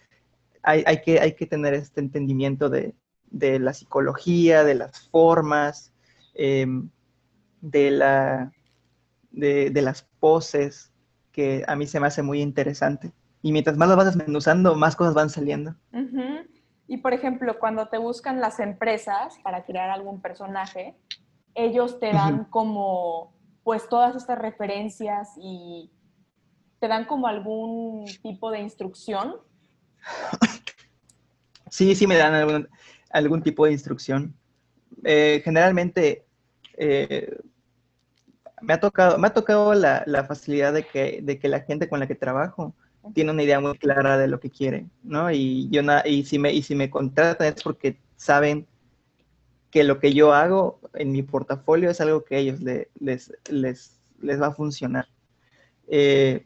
[0.64, 2.96] hay, que, hay que tener este entendimiento de,
[3.32, 5.94] la psicología, de las formas,
[6.34, 6.90] em,
[7.62, 8.52] de, la,
[9.32, 10.92] de, las poses,
[11.32, 13.12] que a mí se me hace muy interesante.
[13.42, 15.76] Y mientras más lo vas desmenuzando, más cosas van saliendo.
[16.88, 20.96] Y por ejemplo, cuando te buscan las empresas para crear algún personaje,
[21.56, 25.92] ellos te dan como, pues todas estas referencias y
[26.80, 29.36] te dan como algún tipo de instrucción
[31.70, 32.68] Sí, sí me dan
[33.10, 34.36] algún, tipo de instrucción.
[35.04, 36.26] Eh, generalmente
[36.78, 37.38] eh,
[38.62, 42.00] me ha tocado, me ha tocado la, facilidad de que, de que, la gente con
[42.00, 42.74] la que trabajo
[43.14, 45.32] tiene una idea muy clara de lo que quiere, ¿no?
[45.32, 48.68] Y, yo y, si me, y si me contratan es porque saben
[49.70, 54.00] que lo que yo hago en mi portafolio es algo que a ellos les, les,
[54.22, 55.08] les, va a funcionar.
[55.88, 56.46] Eh,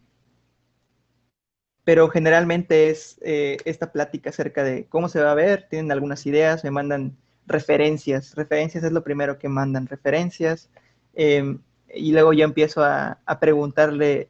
[1.83, 6.25] pero generalmente es eh, esta plática acerca de cómo se va a ver, tienen algunas
[6.25, 7.17] ideas, me mandan
[7.47, 10.69] referencias, referencias es lo primero que mandan, referencias,
[11.15, 11.59] em,
[11.93, 14.29] y luego yo empiezo a, preguntarle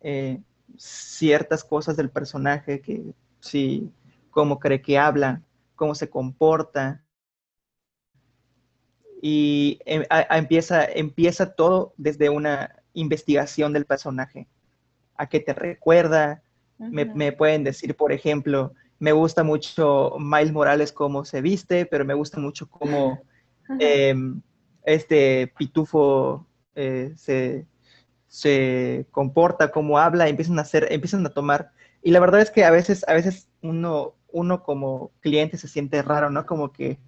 [0.00, 0.40] eh,
[0.76, 3.02] ciertas cosas del personaje, que
[3.40, 3.90] si,
[4.30, 5.42] cómo cree que habla,
[5.76, 7.04] cómo se comporta,
[9.26, 14.48] y em, empieza, empieza todo desde una investigación del personaje.
[15.16, 16.42] ¿A qué te recuerda?
[16.76, 22.12] me, pueden decir, por ejemplo, me gusta mucho Miles Morales cómo se viste, pero me
[22.12, 23.22] gusta mucho cómo
[23.78, 24.42] em,
[24.82, 27.66] este pitufo eh, se,
[28.34, 31.70] se, comporta, cómo habla, empiezan a hacer, empiezan a tomar.
[32.02, 36.02] Y la verdad es que a veces, a veces uno, uno como cliente se siente
[36.02, 36.44] raro, ¿no?
[36.46, 36.98] Como que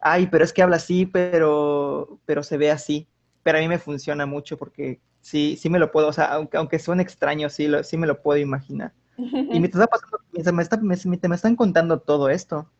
[0.00, 3.06] ay, pero es que habla así, pero, pero se ve así.
[3.42, 6.56] Pero a mí me funciona mucho porque sí, sí me lo puedo, o sea, aunque,
[6.56, 8.92] aunque suene extraño, sí, lo, sí me lo puedo imaginar.
[9.16, 12.70] Y está pasando, me, está, me, me, están contando todo esto.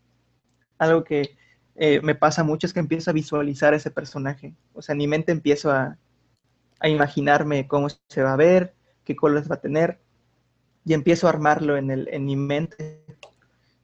[0.79, 1.37] Algo que
[1.77, 4.55] eh, me pasa mucho es que empiezo a visualizar ese personaje.
[4.73, 5.99] O sea, en mi mente empiezo a,
[6.81, 10.01] a imaginarme cómo se va a ver, qué colores va a tener,
[10.85, 13.01] y empiezo a armarlo en, el, en mi mente.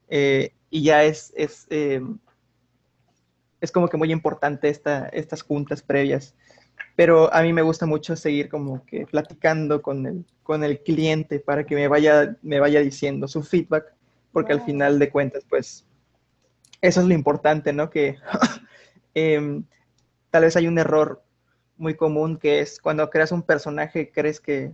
[0.09, 2.01] Eh, y ya es, es eh,
[3.61, 6.35] es como que muy importante esta, estas juntas previas.
[6.95, 11.39] Pero a mí me gusta mucho seguir como que platicando con el, con el cliente
[11.39, 13.93] para que me vaya, me vaya diciendo su feedback,
[14.31, 15.85] porque al final de cuentas, pues,
[16.81, 17.89] eso es lo importante, ¿no?
[17.89, 18.17] Que
[19.13, 19.63] em,
[20.29, 21.23] tal vez hay un error
[21.77, 24.73] muy común que es cuando creas un personaje, crees que,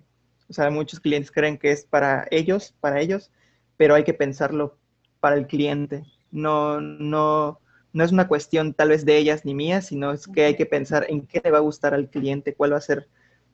[0.49, 3.31] o sea, muchos clientes creen que es para ellos, para ellos,
[3.77, 4.77] pero hay que pensarlo
[5.19, 6.05] para el cliente.
[6.31, 7.59] No, no,
[7.93, 10.65] no es una cuestión tal vez de ellas ni mías, sino es que hay que
[10.65, 13.07] pensar en qué le va a gustar al cliente, cuál va a ser,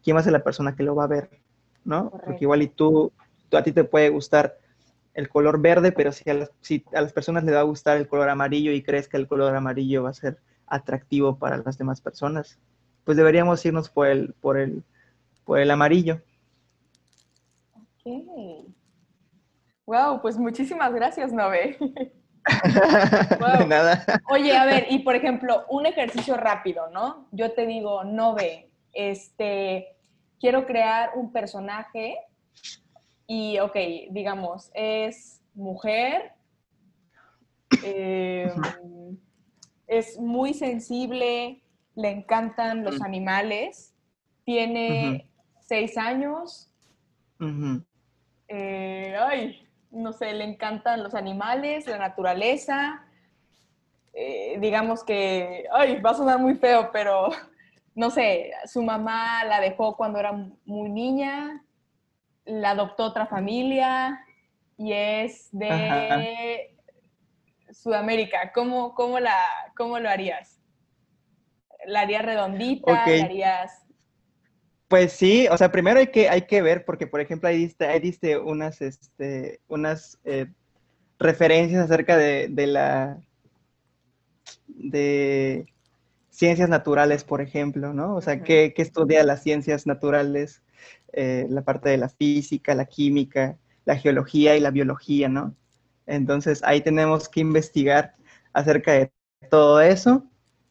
[0.03, 1.29] quién va a ser la persona que lo va a ver,
[1.83, 2.09] ¿no?
[2.09, 3.11] Porque igual y tú,
[3.51, 4.57] a ti te puede gustar
[5.13, 7.97] el color verde, pero si a, las, si a las personas le va a gustar
[7.97, 11.77] el color amarillo y crees que el color amarillo va a ser atractivo para las
[11.77, 12.57] demás personas,
[13.09, 14.83] pues deberíamos irnos por el, por el,
[15.43, 16.21] por el amarillo.
[17.73, 18.67] Ok.
[19.87, 21.75] Wow, pues muchísimas gracias, Nove.
[23.67, 24.05] nada.
[24.29, 27.27] Oye, a ver, y por ejemplo, un ejercicio rápido, ¿no?
[27.31, 29.87] Yo te digo, no ve, este,
[30.39, 32.15] quiero crear un personaje
[33.25, 33.75] y, ok,
[34.11, 36.33] digamos, es mujer,
[37.83, 39.17] em,
[39.87, 41.63] es muy sensible,
[41.99, 43.93] le encantan los animales,
[44.45, 46.71] tiene seis años.
[48.47, 53.05] Eh, ay, no sé, le encantan los animales, la naturaleza.
[54.13, 57.29] Eh, digamos que, ay, va a sonar muy feo, pero
[57.95, 60.31] no sé, su mamá la dejó cuando era
[60.65, 61.65] muy niña,
[62.45, 64.25] la adoptó otra familia
[64.77, 66.77] y es de
[67.73, 68.53] Sudamérica.
[68.53, 69.37] ¿Cómo, cómo, la,
[69.75, 70.58] ¿Cómo lo harías?
[71.89, 72.91] ¿La harías redondita?
[72.91, 73.79] ¿La harías
[74.89, 77.85] pues sí, o sea, primero hay que, hay que ver, porque por ejemplo ahí diste,
[77.85, 80.47] ahí diste unas, este, unas eh,
[81.19, 83.19] referencias acerca de, la
[84.65, 85.67] de
[86.31, 88.15] ciencias naturales, por ejemplo, ¿no?
[88.15, 90.63] O sea, ¿qué, estudia las ciencias naturales?
[91.13, 95.55] Eh, la parte de la física, la química, la geología y la biología, ¿no?
[96.07, 98.15] Entonces ahí tenemos que investigar
[98.53, 99.11] acerca de
[99.51, 100.25] todo eso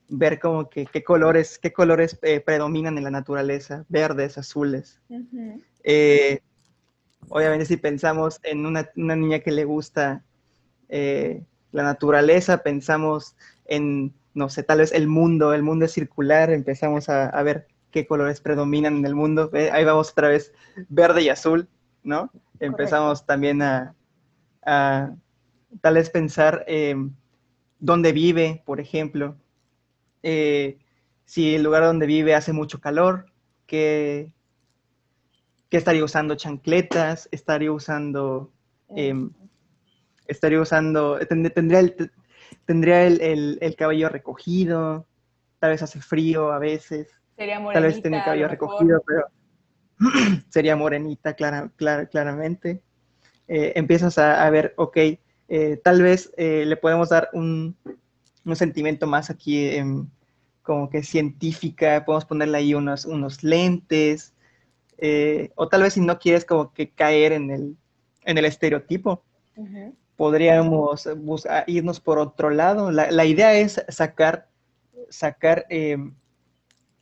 [0.09, 5.01] ver como que qué colores, qué colores eh, predominan en la naturaleza, verdes, azules.
[5.85, 6.41] Eh,
[7.29, 10.25] obviamente si pensamos en una, niña que le gusta
[10.89, 11.43] eh,
[11.73, 17.09] la naturaleza, pensamos en, no sé, tal vez el mundo, el mundo es circular, empezamos
[17.09, 19.51] a, ver qué colores predominan en el mundo.
[19.73, 20.53] Ahí vamos otra vez,
[20.89, 21.69] verde y azul,
[22.03, 22.31] ¿no?
[22.61, 23.95] Empezamos también a,
[24.65, 25.15] a,
[25.83, 26.65] tal vez pensar
[27.79, 29.37] dónde vive, por ejemplo.
[30.23, 30.79] Eh,
[31.25, 33.27] si el lugar donde vive hace mucho calor,
[33.67, 34.33] que,
[35.71, 38.51] estaría usando chancletas, estaría usando,
[38.97, 39.31] em,
[40.27, 42.11] estaría usando, tendría, el,
[42.65, 45.07] tendría el, cabello recogido,
[45.59, 49.27] tal vez hace frío a veces, tal vez tiene el cabello recogido, pero
[50.49, 52.81] sería morenita claramente.
[53.47, 54.97] Eh, empiezas a, ver, ok,
[55.49, 57.77] eh, tal vez le podemos dar un,
[58.51, 59.71] un sentimiento más aquí
[60.63, 64.35] como que científica, podemos ponerle ahí unos, unos lentes,
[64.99, 67.77] eh, o tal vez si no quieres como que caer en el,
[68.25, 69.23] en el estereotipo,
[70.17, 71.09] podríamos
[71.67, 72.91] irnos por otro lado.
[72.91, 74.49] La, idea es sacar,
[75.09, 76.15] sacar em,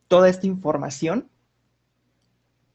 [0.06, 1.28] toda esta información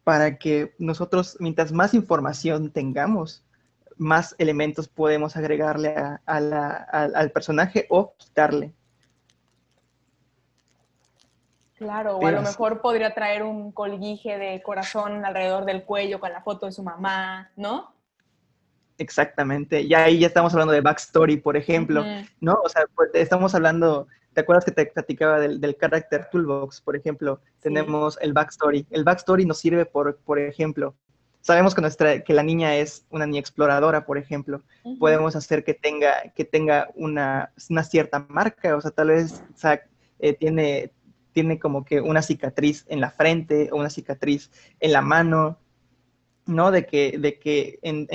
[0.03, 3.45] para que nosotros, mientras más información tengamos,
[4.01, 8.73] más elementos podemos agregarle al personaje o quitarle.
[11.75, 16.31] Claro, o a lo mejor podría traer un colguije de corazón alrededor del cuello con
[16.33, 17.93] la foto de su mamá, ¿no?
[18.97, 19.81] Exactamente.
[19.81, 22.03] Y ahí ya estamos hablando de backstory, por ejemplo,
[22.39, 22.59] ¿no?
[22.63, 26.81] O sea, pues, estamos hablando ¿te acuerdas que te platicaba del, del Character Toolbox?
[26.81, 28.87] Por ejemplo, tenemos el backstory.
[28.89, 30.95] El backstory nos sirve, por, por ejemplo,
[31.41, 34.61] sabemos que, nuestra, que la niña es una niña exploradora, por ejemplo.
[34.99, 39.43] Podemos hacer que tenga, que tenga una, una, cierta marca, o sea, tal vez
[40.19, 40.91] eh, tiene,
[41.33, 45.59] tiene como que una cicatriz en la frente o una cicatriz en la mano,
[46.45, 46.71] ¿no?
[46.71, 48.07] De que, de que en,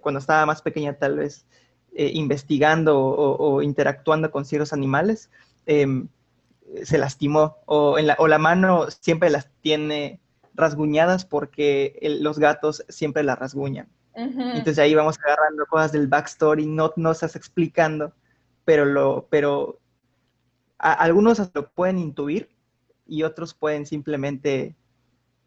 [0.00, 1.46] cuando estaba más pequeña tal vez
[1.94, 5.30] eh, investigando o, interactuando con ciertos animales,
[5.66, 6.08] em,
[6.84, 10.21] se lastimó o, en la, o la mano siempre las tiene
[10.54, 13.88] rasguñadas porque los gatos siempre la rasguñan.
[14.14, 18.12] Entonces ahí vamos agarrando cosas del backstory, no nos estás explicando,
[18.64, 19.78] pero lo, pero
[20.78, 22.50] algunos lo pueden intuir
[23.06, 24.74] y otros pueden simplemente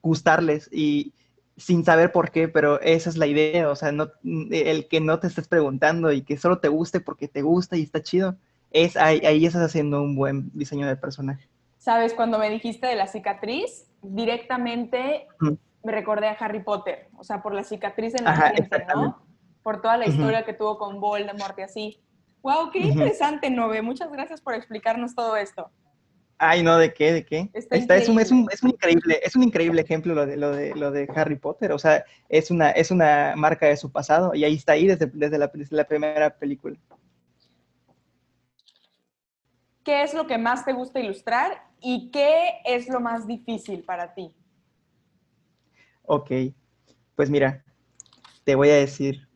[0.02, 1.14] gustarles y
[1.58, 5.20] sin saber por qué, pero esa es la idea, o sea, no, el que no
[5.20, 8.36] te estés preguntando y que solo te guste porque te gusta y está chido,
[8.72, 11.48] es ahí, ahí estás haciendo un buen diseño de personaje.
[11.78, 15.28] Sabes, cuando me dijiste de la cicatriz, directamente
[15.84, 19.24] me recordé a Harry Potter, o sea, por la cicatriz en la frente, ¿no?
[19.64, 22.02] Por toda la historia que tuvo con Voldemort y así.
[22.42, 22.70] ¡Wow!
[22.72, 23.82] ¡Qué interesante, Nove!
[23.82, 25.72] Muchas gracias por explicarnos todo esto.
[26.38, 27.14] Ay, no, ¿de qué?
[27.14, 27.50] ¿De qué?
[27.54, 30.52] Está es, un, es, un, es, un, increíble, es un increíble ejemplo lo de, lo,
[30.52, 31.72] de, lo de Harry Potter.
[31.72, 35.08] O sea, es una, es una marca de su pasado y ahí está ahí desde,
[35.08, 36.78] desde, la, desde la primera película.
[39.86, 44.16] ¿Qué es lo que más te gusta ilustrar y qué es lo más difícil para
[44.16, 44.36] ti?
[46.02, 46.32] Ok,
[47.16, 47.64] pues mira,
[48.44, 49.30] te voy a decir,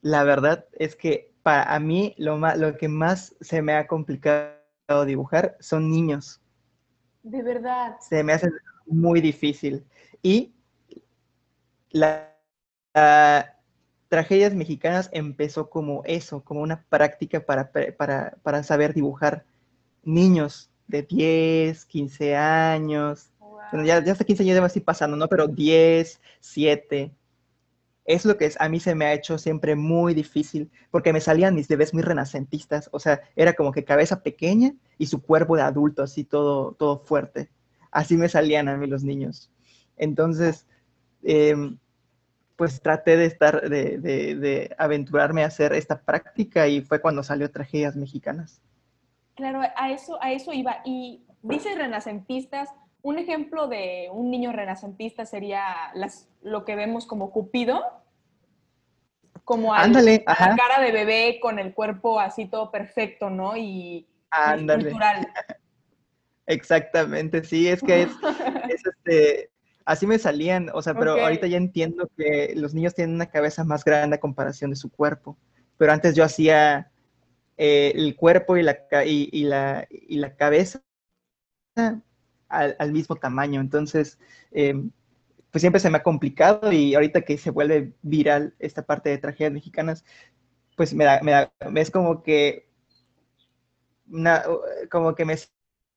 [0.00, 5.04] la verdad es que para mí lo, más, lo que más se me ha complicado
[5.04, 6.40] dibujar son niños.
[7.22, 7.96] De verdad.
[8.00, 8.50] Se me hace
[8.86, 9.84] muy difícil.
[10.22, 10.54] Y
[11.90, 12.34] la,
[14.08, 19.44] Tragedias Mexicanas empezó como eso, como una práctica para, para, para saber dibujar
[20.02, 23.30] niños de 10, 15 años.
[23.72, 25.28] ya, ya hasta 15 años ya así pasando, ¿no?
[25.28, 27.14] Pero 10, 7.
[28.04, 31.20] Es lo que es, a mí se me ha hecho siempre muy difícil, porque me
[31.20, 35.54] salían mis bebés muy renacentistas, o sea, era como que cabeza pequeña y su cuerpo
[35.54, 37.50] de adulto, así todo, todo fuerte.
[37.92, 39.50] Así me salían a mí los niños.
[39.96, 40.66] Entonces,
[41.22, 41.78] em,
[42.56, 47.50] pues traté de estar, de, de aventurarme a hacer esta práctica y fue cuando salió
[47.50, 48.60] Tragedias Mexicanas.
[49.34, 50.80] Claro, a eso, a eso iba.
[50.84, 52.68] Y dices renacentistas,
[53.02, 55.64] un ejemplo de un niño renacentista sería
[55.94, 57.82] las, lo que vemos como Cupido,
[59.44, 63.56] como a la cara de bebé con el cuerpo así todo perfecto, ¿no?
[63.56, 64.06] Y,
[64.66, 65.28] cultural.
[66.46, 68.02] Exactamente, sí, es que
[68.68, 69.50] es, este,
[69.84, 73.64] así me salían, o sea, pero ahorita ya entiendo que los niños tienen una cabeza
[73.64, 75.36] más grande a comparación de su cuerpo,
[75.78, 76.90] pero antes yo hacía
[77.62, 80.82] eh, el cuerpo y la, y, la, y la cabeza
[82.48, 83.60] al, mismo tamaño.
[83.60, 84.18] Entonces,
[84.50, 84.90] em,
[85.50, 89.18] pues siempre se me ha complicado y ahorita que se vuelve viral esta parte de
[89.18, 90.06] tragedias mexicanas,
[90.74, 92.66] pues me da, me da, es como que,
[94.90, 95.36] como que me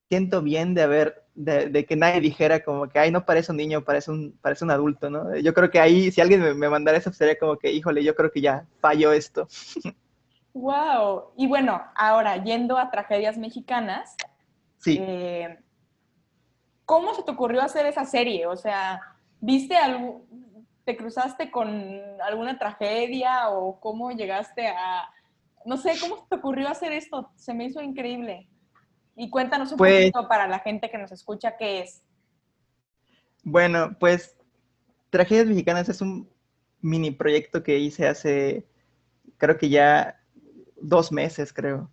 [0.10, 3.86] siento bien de haber, de, que nadie dijera como que, ay, no parece un niño,
[3.86, 5.34] parece un, parece un adulto, ¿no?
[5.38, 8.16] Yo creo que ahí, si alguien me, me mandara eso, sería como que, híjole, yo
[8.16, 9.48] creo que ya falló esto.
[10.54, 11.34] Wow.
[11.36, 14.16] Y bueno, ahora yendo a tragedias mexicanas.
[14.78, 14.98] Sí.
[15.02, 15.60] Eh,
[16.86, 18.46] ¿Cómo se te ocurrió hacer esa serie?
[18.46, 19.02] O sea,
[19.40, 20.26] ¿viste algo,
[20.86, 21.70] te cruzaste con
[22.22, 25.10] alguna tragedia o cómo llegaste a,
[25.66, 27.32] no sé, cómo se te ocurrió hacer esto?
[27.36, 28.48] Se me hizo increíble.
[29.16, 32.04] Y cuéntanos un pues poquito para la gente que nos escucha qué es.
[33.44, 34.38] Bueno, pues
[35.10, 36.30] Tragedias Mexicanas es un
[36.82, 38.68] mini proyecto que hice hace,
[39.38, 40.23] creo que ya
[40.84, 41.90] dos meses, creo,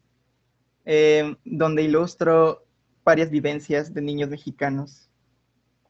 [0.84, 2.66] eh, donde ilustro
[3.04, 5.08] varias vivencias de niños mexicanos,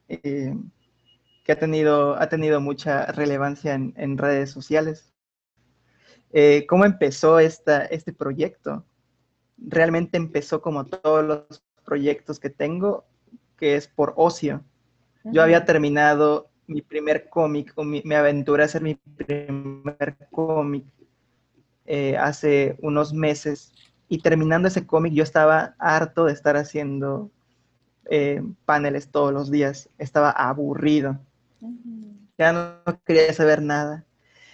[0.09, 0.55] eh,
[1.45, 5.13] que ha tenido, ha tenido mucha relevancia en, redes sociales.
[6.33, 8.85] Eh, ¿Cómo empezó esta, este proyecto?
[9.57, 13.05] Realmente empezó como todos los proyectos que tengo,
[13.57, 14.63] que es por ocio.
[15.25, 20.85] Yo había terminado mi primer cómic, o mi, me aventuré a hacer mi primer cómic
[21.93, 23.73] eh, hace unos meses
[24.09, 27.33] y terminando ese cómic yo estaba harto de estar haciendo
[28.05, 31.19] eh, paneles todos los días, estaba aburrido,
[32.39, 34.05] ya no quería saber nada.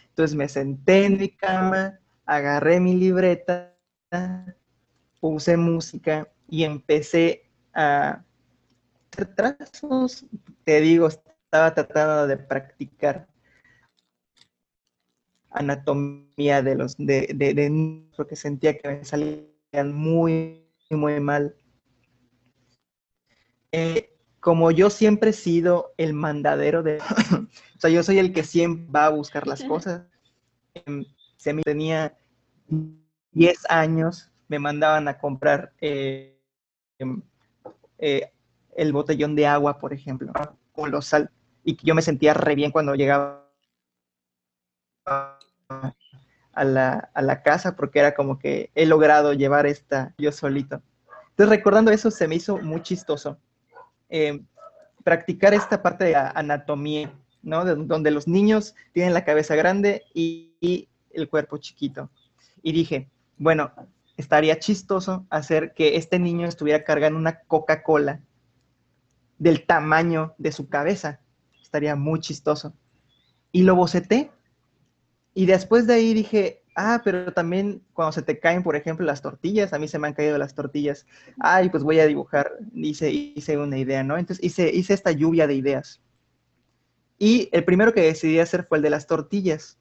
[0.08, 3.74] Entonces me senté en mi cama, agarré mi libreta,
[5.20, 8.22] puse música y empecé a
[9.12, 10.24] hacer trazos.
[10.64, 13.28] Te digo, estaba tratando de practicar
[15.56, 21.56] anatomía de los de, de, porque sentía que me salían muy muy mal.
[23.72, 26.98] Eh, como yo siempre he sido el mandadero de,
[27.76, 30.02] o sea, yo soy el que siempre va a buscar las cosas.
[30.74, 31.04] Em,
[31.36, 32.16] se me tenía
[33.32, 36.38] 10 años, me mandaban a comprar eh,
[36.98, 37.22] em,
[37.98, 38.30] eh,
[38.76, 40.32] el botellón de agua, por ejemplo,
[40.72, 41.30] colosal,
[41.64, 43.46] y yo me sentía re bien cuando llegaba
[45.68, 50.82] a la, a la casa porque era como que he logrado llevar esta yo solito.
[51.30, 53.38] Entonces, recordando eso, se me hizo muy chistoso.
[54.08, 54.42] Eh,
[55.04, 57.12] practicar esta parte de anatomía,
[57.42, 57.64] ¿no?
[57.64, 62.10] donde los niños tienen la cabeza grande y, el cuerpo chiquito.
[62.62, 63.08] Y dije,
[63.38, 63.70] bueno,
[64.16, 68.20] estaría chistoso hacer que este niño estuviera cargando una Coca-Cola
[69.38, 71.20] del tamaño de su cabeza.
[71.62, 72.74] Estaría muy chistoso.
[73.52, 74.30] Y lo boceté.
[75.36, 79.22] Y después de ahí dije, Ah, pero también cuando se te caen, por ejemplo, las
[79.22, 81.06] tortillas, a mí se me han caído las tortillas.
[81.40, 84.18] Ay, pues voy a dibujar, hice, hice una idea, ¿no?
[84.18, 86.02] Entonces hice, hice esta lluvia de ideas.
[87.18, 89.78] Y el primero que decidí hacer fue el de las tortillas.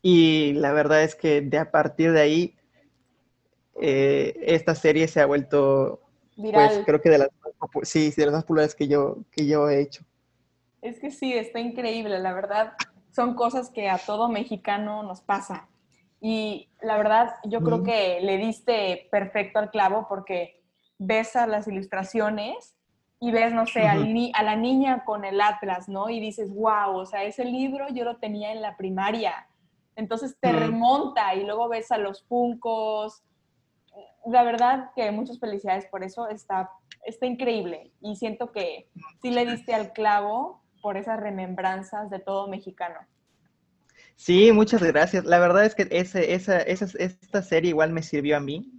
[0.00, 2.56] Y la verdad es que de a partir de ahí,
[3.82, 6.00] eh, esta serie se ha vuelto,
[6.36, 7.28] pues creo que de las,
[7.82, 10.06] sí, de las más populares que yo, que yo he hecho.
[10.80, 12.72] Es que sí, está increíble, la verdad
[13.18, 15.66] son cosas que a todo mexicano nos pasa.
[16.20, 20.62] Y la verdad, yo creo que le diste perfecto al clavo porque
[20.98, 22.76] ves a las ilustraciones
[23.18, 23.96] y ves, no sé, a
[24.44, 26.08] la niña con el Atlas, ¿no?
[26.08, 29.48] Y dices, wow, o sea, ese libro yo lo tenía en la primaria.
[29.96, 33.24] Entonces te remonta y luego ves a los puncos.
[34.26, 36.70] La verdad que muchas felicidades por eso, está,
[37.04, 37.90] está increíble.
[38.00, 38.88] Y siento que
[39.20, 42.96] sí le diste al clavo por esas remembranzas de todo mexicano.
[44.16, 45.26] Sí, muchas gracias.
[45.26, 48.72] La verdad es que ese, esa, esa, esta serie igual me sirvió a mí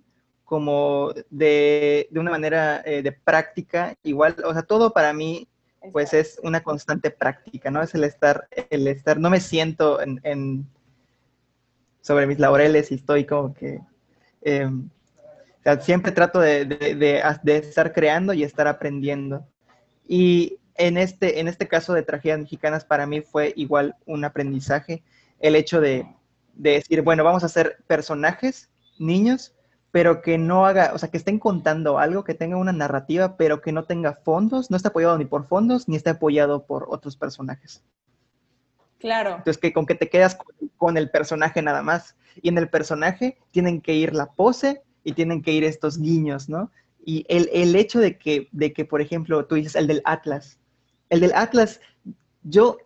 [0.43, 5.47] como de, de una manera eh, de práctica, igual, o sea, todo para mí
[5.91, 7.79] pues es una constante práctica, ¿no?
[7.83, 10.65] Es el estar, el estar, no me siento en,
[12.01, 13.81] sobre mis laureles y estoy como que,
[14.41, 14.89] em,
[15.59, 19.45] o sea, siempre trato de, de, de, estar creando y estar aprendiendo.
[20.07, 25.03] Y en este, en este caso de tragedias mexicanas, para mí fue igual un aprendizaje
[25.39, 26.07] el hecho de,
[26.55, 29.53] decir, bueno, vamos a hacer personajes, niños,
[29.91, 33.61] pero que no haga, o sea, que estén contando algo, que tenga una narrativa, pero
[33.61, 37.17] que no tenga fondos, no esté apoyado ni por fondos, ni esté apoyado por otros
[37.17, 37.83] personajes.
[38.99, 39.31] Claro.
[39.31, 40.37] Entonces, que con que te quedas
[40.77, 42.15] con, el personaje nada más.
[42.41, 46.49] Y en el personaje tienen que ir la pose y tienen que ir estos guiños,
[46.49, 46.71] ¿no?
[47.03, 50.58] Y el, el hecho de que, de que, por ejemplo, tú dices el del Atlas,
[51.09, 51.81] el del Atlas,
[52.43, 52.77] yo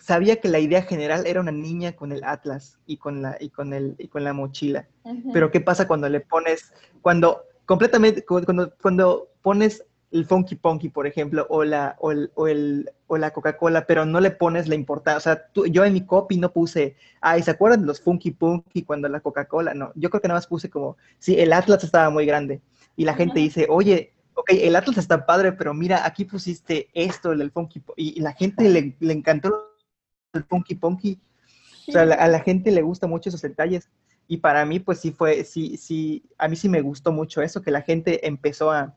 [0.00, 3.50] sabía que la idea general era una niña con el Atlas y con la, y
[3.50, 4.88] con el, y con la mochila.
[5.32, 11.06] Pero ¿qué pasa cuando le pones, cuando completamente, cuando, cuando pones el Funky Punky, por
[11.06, 14.74] ejemplo, o la, o el, o el, o la Coca-Cola, pero no le pones la
[14.74, 15.18] importancia.
[15.18, 18.30] O sea, tú, yo en mi copy no puse, ay, ¿se acuerdan de los Funky
[18.30, 19.74] Punky cuando la Coca-Cola?
[19.74, 22.62] No, yo creo que nada más puse como, sí, el Atlas estaba muy grande.
[22.96, 27.32] Y la gente dice, oye, ok, el Atlas está padre, pero mira, aquí pusiste esto,
[27.32, 29.52] el del Funky, y, y la gente le, le, encantó
[30.32, 31.20] el Funky Punky.
[31.88, 33.88] O sea, a la, gente le gusta mucho esos detalles.
[34.28, 37.62] Y para mí, pues sí fue, sí, sí, a mí sí me gustó mucho eso,
[37.62, 38.94] que la gente empezó a,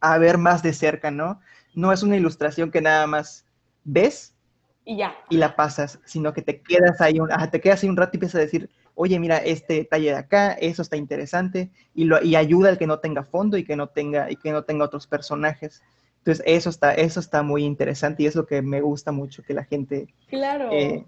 [0.00, 1.40] a ver más de cerca, ¿no?
[1.74, 3.46] No es una ilustración que nada más
[3.82, 4.36] ves
[4.84, 5.14] y ya.
[5.28, 8.16] Y la pasas, sino que te quedas ahí un, te quedas ahí un rato y
[8.18, 8.70] empiezas a decir,
[9.00, 12.86] oye, mira, este detalle de acá, eso está interesante, y, lo, y ayuda al que
[12.86, 15.82] no tenga fondo y que no tenga, y que no tenga otros personajes.
[16.18, 19.54] Entonces, eso está, eso está muy interesante y es lo que me gusta mucho que
[19.54, 20.70] la gente, claro.
[20.70, 21.06] Eh,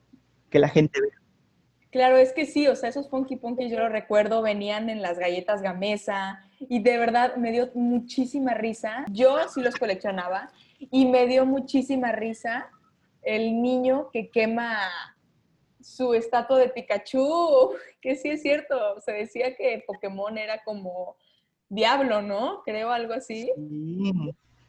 [0.48, 1.20] que la gente vea.
[1.90, 5.18] Claro, es que sí, o sea, esos Funky Punky yo lo recuerdo, venían en las
[5.18, 9.04] galletas Gamesa y de verdad me dio muchísima risa.
[9.10, 12.70] Yo sí los coleccionaba y me dio muchísima risa
[13.20, 14.78] el niño que quema
[15.82, 21.16] su estatua de Pikachu, que sí es cierto, se decía que Pokémon era como
[21.68, 22.62] diablo, ¿no?
[22.64, 23.50] Creo algo así.
[23.56, 24.12] Sí,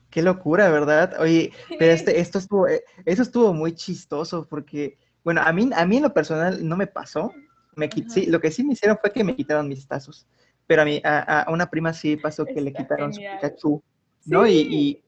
[0.09, 1.20] qué locura, ¿verdad?
[1.20, 5.86] Oye, pero este, esto estuvo, eh, eso estuvo muy chistoso porque, bueno, a mí, a
[5.86, 7.32] mí en lo personal no me pasó.
[7.76, 10.28] Me sí, lo que sí me hicieron fue que me quitaron mis tazos.
[10.68, 13.84] Pero a, mí, a, una prima sí pasó que le quitaron su Pikachu,
[14.26, 14.47] ¿no?
[14.47, 15.03] Y,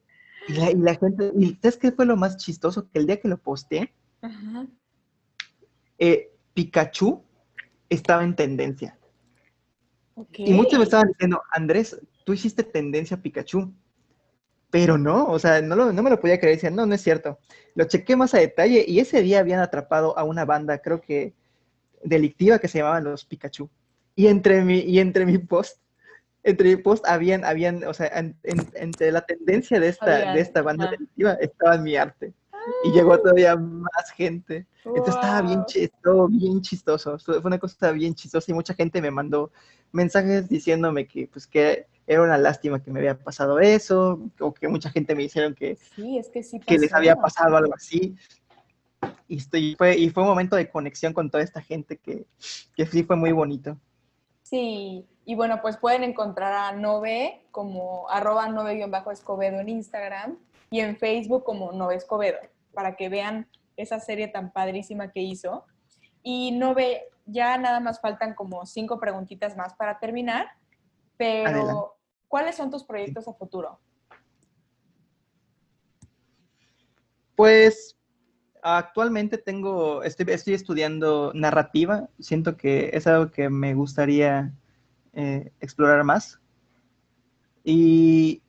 [0.47, 2.89] y, la, y, la, gente, ¿y sabes qué fue lo más chistoso?
[2.89, 4.65] Que el día que lo posté, Ajá
[5.97, 7.23] eh, Pikachu
[7.89, 8.97] estaba en tendencia.
[10.33, 13.73] Y muchos me estaban diciendo, Andrés, tú hiciste tendencia a Pikachu.
[14.71, 16.57] Pero no, o sea, no, no me lo podía creer.
[16.57, 17.39] Decían, no, no es cierto.
[17.75, 21.33] Lo chequé más a detalle y ese día habían atrapado a una banda, creo que
[22.03, 23.69] delictiva, que se llamaban los Pikachu.
[24.15, 25.79] Y entre mi, y entre mi post
[26.45, 28.11] entre mi post habían, habían, o sea,
[28.43, 32.33] entre la tendencia de esta, de esta banda delictiva estaba mi arte.
[32.83, 34.65] Y llegó todavía más gente.
[34.83, 37.19] Entonces estaba bien, chistoso, bien chistoso.
[37.19, 39.51] Fue una cosa bien chistosa y mucha gente me mandó
[39.91, 44.67] mensajes diciéndome que, pues, que era una lástima que me había pasado eso, o que
[44.67, 48.15] mucha gente me dijeron que, que, les había pasado algo así.
[49.27, 52.25] Y, estoy, fue, y fue un momento de conexión con toda esta gente que,
[52.75, 53.77] que sí fue muy bonito.
[54.43, 60.37] Sí, y bueno, pues pueden encontrar a Nove como arroba Nove-Escobedo en Instagram
[60.69, 62.37] y en Facebook como Nove Escobedo,
[62.75, 63.47] para que vean
[63.77, 65.65] esa serie tan padrísima que hizo.
[66.21, 70.47] Y Nove, ya nada más faltan como cinco preguntitas más para terminar,
[71.17, 71.97] pero
[72.27, 73.79] ¿cuáles son tus proyectos a futuro?
[77.35, 77.97] Pues
[78.61, 84.53] actualmente tengo, estoy, estoy estudiando narrativa, siento que es algo que me gustaría
[85.13, 86.39] eh, explorar más.
[87.63, 88.41] Y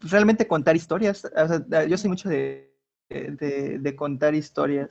[0.00, 1.26] realmente contar historias.
[1.88, 2.67] yo soy mucho de,
[3.08, 4.90] de, contar historias.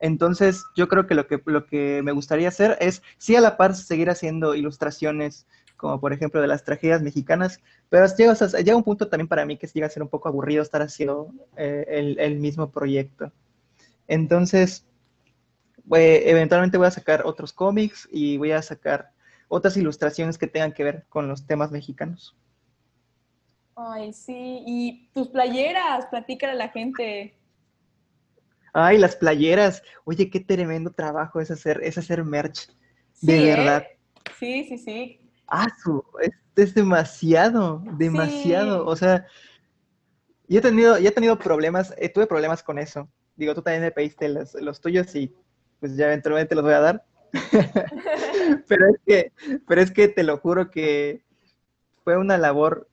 [0.00, 4.10] Entonces, yo creo que lo, que me gustaría hacer es, sí, a la par, seguir
[4.10, 5.46] haciendo ilustraciones,
[5.76, 9.56] como por ejemplo de las tragedias mexicanas, pero llega, llega un punto también para mí
[9.56, 13.32] que llega a ser un poco aburrido estar haciendo eh, el, el, mismo proyecto.
[14.06, 14.86] Entonces,
[15.90, 19.10] eventualmente voy a sacar otros cómics y voy a sacar
[19.48, 22.36] otras ilustraciones que tengan que ver con los temas mexicanos.
[23.76, 27.36] Ay, sí, y tus playeras, platícale a la gente.
[28.72, 29.82] Ay, las playeras.
[30.04, 32.68] Oye, qué tremendo trabajo es hacer, es hacer merch.
[33.20, 33.56] de ¿eh?
[33.56, 33.84] verdad.
[34.38, 35.20] Sí, sí, sí.
[35.46, 35.66] Ah,
[36.56, 38.86] es, demasiado, demasiado.
[38.86, 39.26] O sea,
[40.48, 43.08] yo he tenido, he tenido problemas, eh, tuve problemas con eso.
[43.36, 45.34] Digo, tú también me pediste los, los tuyos y
[45.80, 47.04] pues ya eventualmente los voy a dar.
[48.68, 49.32] pero, es que,
[49.66, 51.24] pero es que te lo juro que
[52.04, 52.88] fue una labor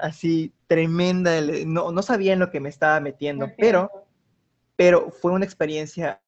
[0.00, 1.40] así tremenda.
[1.66, 3.90] No, no sabía en lo que me estaba metiendo, pero,
[4.76, 6.20] pero fue una experiencia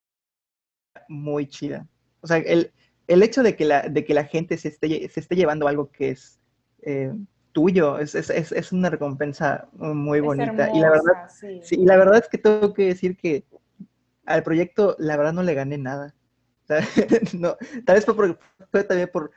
[1.07, 1.87] muy chida.
[2.21, 2.71] O sea, el,
[3.07, 5.91] el hecho de que, la, de que la gente se esté, se esté llevando algo
[5.91, 6.39] que es
[6.81, 7.13] eh,
[7.51, 10.69] tuyo es, es, es, una recompensa muy bonita.
[10.73, 11.75] y, la verdad, sí.
[11.75, 13.45] y la verdad es que tengo que decir que
[14.25, 16.15] al proyecto, la verdad, no le gané nada.
[17.33, 18.37] no, tal vez fue,
[18.71, 19.31] fue también por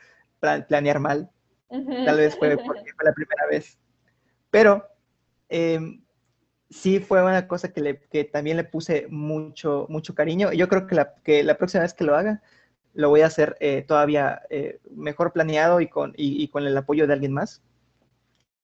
[0.68, 1.30] planear mal.
[1.68, 3.78] Tal vez fue porque fue la primera vez.
[4.50, 4.86] Pero
[5.48, 6.02] em,
[6.70, 10.52] sí fue una cosa que, le, que, también le puse mucho, mucho cariño.
[10.52, 12.42] Y yo creo que la, que la próxima vez que lo haga,
[12.94, 17.06] lo voy a hacer eh, todavía eh, mejor planeado y con, y, con el apoyo
[17.06, 17.62] de alguien más.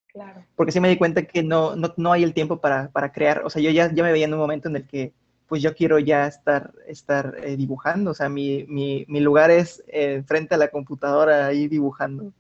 [0.06, 0.44] Claro.
[0.56, 3.42] Porque sí me di cuenta que no, no, no hay el tiempo para, para, crear.
[3.44, 5.12] O sea, yo ya, ya me veía en un momento en el que
[5.52, 9.84] pues yo quiero ya estar, estar eh, dibujando, o sea, mi, mi, mi lugar es
[9.86, 12.32] eh, frente a la computadora ahí dibujando.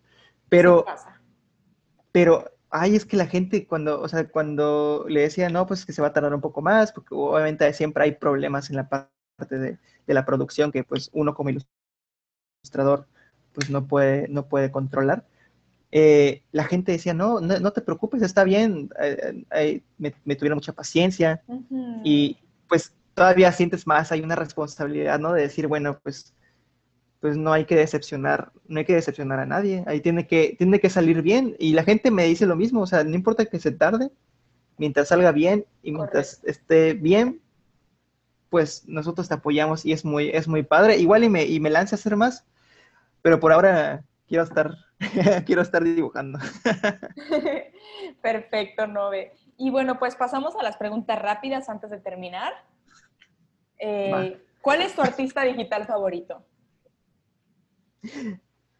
[0.48, 0.86] Pero,
[2.10, 5.92] pero, ay, es que la gente cuando, o sea, cuando le decía, no, pues que
[5.92, 9.58] se va a tardar un poco más, porque obviamente siempre hay problemas en la parte
[9.58, 11.50] de, de la producción que pues uno como
[12.62, 13.06] ilustrador
[13.52, 15.26] pues no puede, no puede controlar.
[15.90, 18.88] Eh, la gente decía, no, no, te preocupes, está bien,
[19.98, 21.42] me, me, tuvieron mucha paciencia
[22.02, 25.34] y pues todavía sientes más, hay una responsabilidad, ¿no?
[25.34, 26.34] De decir, bueno, pues,
[27.22, 30.80] pues no hay que decepcionar, no hay que decepcionar a nadie, ahí tiene que, tiene
[30.80, 31.54] que salir bien.
[31.60, 34.10] Y la gente me dice lo mismo, o sea, no importa que se tarde,
[34.76, 37.40] mientras salga bien y mientras esté bien,
[38.50, 40.96] pues nosotros te apoyamos y es muy, es muy padre.
[40.96, 42.44] Igual y me, y me lance a hacer más,
[43.22, 44.74] pero por ahora quiero estar,
[45.46, 46.40] quiero estar dibujando.
[48.20, 49.32] Perfecto, Nove.
[49.56, 52.52] Y bueno, pues pasamos a las preguntas rápidas antes de terminar.
[53.78, 56.44] Eh, ¿Cuál es tu artista digital favorito?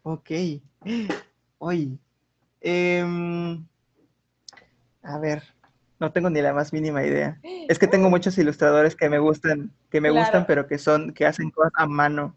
[0.03, 0.31] Ok.
[1.57, 1.97] Hoy.
[2.61, 3.65] Em,
[5.01, 5.43] a ver,
[5.99, 7.39] no tengo ni la más mínima idea.
[7.41, 11.25] Es que tengo muchos ilustradores que me gustan, que me gustan, pero que son, que
[11.25, 12.35] hacen cosas a mano.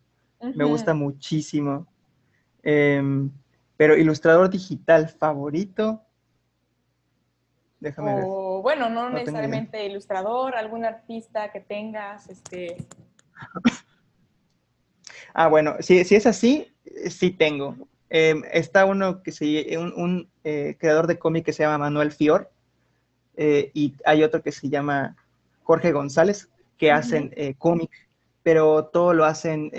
[0.54, 1.86] Me gusta muchísimo.
[2.62, 3.30] Em,
[3.76, 6.02] pero ilustrador digital favorito.
[7.80, 8.24] Déjame ver.
[8.24, 12.76] Bueno, no, necesariamente ilustrador, algún artista que tengas, este.
[15.44, 16.72] ah, bueno, si, si es así,
[17.08, 17.76] sí tengo.
[18.08, 22.12] Em, está uno que se, un, un eh, creador de cómic que se llama Manuel
[22.12, 22.50] Fior,
[23.36, 25.16] eh, y hay otro que se llama
[25.62, 27.90] Jorge González, que hacen eh, cómic,
[28.42, 29.72] pero todo lo hacen,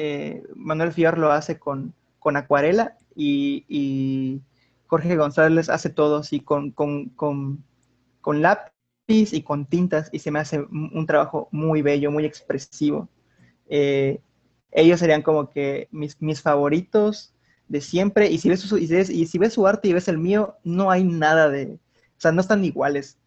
[0.56, 4.42] Manuel Fior lo hace con, con acuarela y,
[4.88, 7.62] Jorge González hace todo así con, con, con
[8.28, 13.08] con lápiz y con tintas y se me hace un trabajo muy bello, muy expresivo.
[13.70, 14.20] Eh,
[14.78, 17.34] ellos serían como que mis, mis favoritos.
[17.68, 20.56] de siempre, y si, ves su, y, si ves, su arte y ves el mío,
[20.64, 23.20] no hay nada de, o sea, no están iguales,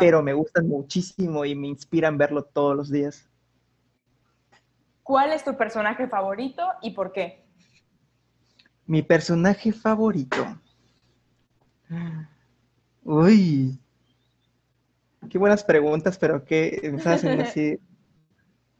[0.00, 3.28] pero me gustan muchísimo y me inspiran verlo todos los días.
[5.02, 7.44] ¿Cuál es tu personaje favorito y por qué?
[8.86, 10.58] Mi personaje favorito.
[13.04, 13.78] Uy.
[15.30, 17.78] Qué buenas preguntas, pero qué me hacen así.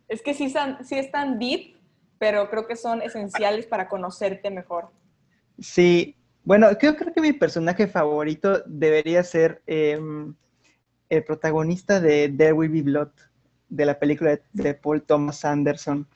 [0.09, 0.55] Es que sí,
[0.85, 1.76] sí están deep,
[2.19, 4.91] pero creo que son esenciales para conocerte mejor.
[5.59, 10.35] Sí, bueno, creo, creo que mi personaje favorito debería ser em,
[11.09, 13.11] el protagonista de There Will Be Blood,
[13.69, 16.07] de la película de, Paul Thomas Anderson.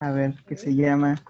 [0.00, 1.22] A ver, ¿qué se llama?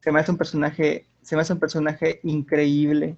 [0.00, 3.16] Se me hace un personaje, se me hace un personaje increíble,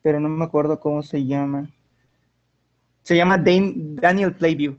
[0.00, 1.68] pero no me acuerdo cómo se llama.
[3.02, 4.76] Se llama Daniel Plainview.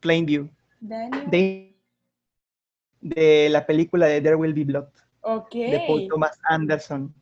[0.00, 0.48] Plainview.
[0.80, 1.72] Daniel.
[3.00, 4.88] De, la película de There Will Be Blood.
[5.52, 7.14] De Paul Thomas Anderson.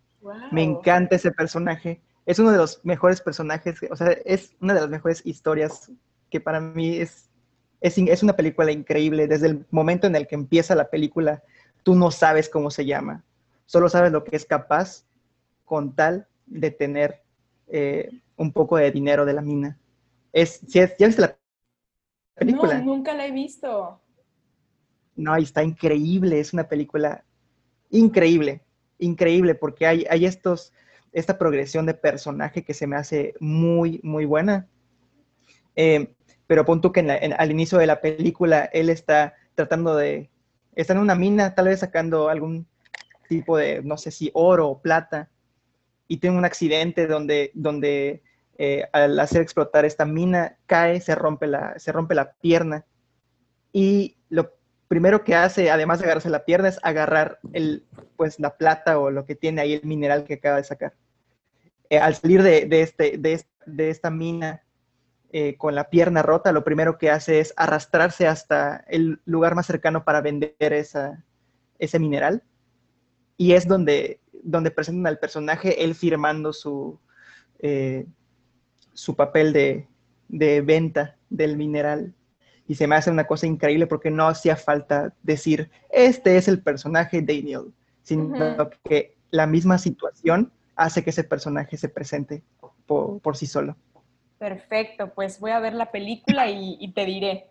[0.50, 2.00] Me encanta ese personaje.
[2.26, 5.92] Es uno de los mejores personajes, o sea, es una de las mejores historias
[6.30, 7.28] que para mí es,
[7.82, 9.26] es, es una película increíble.
[9.26, 11.42] Desde el momento en el que empieza la película,
[11.82, 13.24] tú no sabes cómo se llama.
[13.66, 15.04] Solo sabes lo que es capaz
[15.64, 17.22] con tal de tener
[17.68, 19.78] eh, un poco de dinero de la mina.
[20.32, 21.36] Es, ¿Ya viste la
[22.34, 22.78] película?
[22.78, 24.00] No, nunca la he visto.
[25.16, 27.24] No, está increíble, es una película
[27.90, 28.62] increíble,
[28.98, 30.72] increíble, porque hay, hay estos,
[31.12, 34.66] esta progresión de personaje que se me hace muy, muy buena.
[35.76, 36.14] Eh,
[36.46, 40.30] pero pon tú que al inicio de la película él está tratando de,
[40.74, 42.66] está en una mina, tal vez sacando algún
[43.28, 45.30] tipo de, no sé si oro o plata,
[46.06, 48.22] y tiene un accidente donde, donde
[48.56, 52.84] eh, al hacer explotar esta mina, cae, se rompe, la, se rompe la pierna.
[53.72, 54.52] Y lo
[54.86, 57.84] primero que hace, además de agarrarse la pierna, es agarrar el,
[58.16, 60.94] pues, la plata o lo que tiene ahí, el mineral que acaba de sacar.
[61.90, 64.62] Eh, al salir de, este, de, esta mina
[65.32, 69.66] eh, con la pierna rota, lo primero que hace es arrastrarse hasta el lugar más
[69.66, 71.24] cercano para vender esa,
[71.80, 72.44] ese mineral.
[73.36, 77.00] Y es donde, donde presentan al personaje, él firmando su,
[78.94, 79.86] su papel de,
[80.62, 82.14] venta del mineral.
[82.66, 86.62] Y se me hace una cosa increíble porque no hacía falta decir, este es el
[86.62, 92.42] personaje Daniel, sino que la misma situación hace que ese personaje se presente
[92.86, 93.76] por, sí solo.
[94.38, 97.50] Perfecto, pues voy a ver la película y, te diré.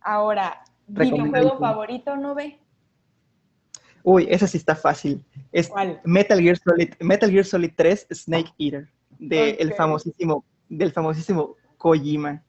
[0.00, 2.58] Ahora, ¿videojuego favorito no ve?
[4.02, 5.22] Uy, esa sí está fácil.
[5.52, 5.70] Es
[6.04, 12.42] Metal Gear Solid, Metal Gear Solid 3 Snake Eater, del el famosísimo del famosísimo Kojima.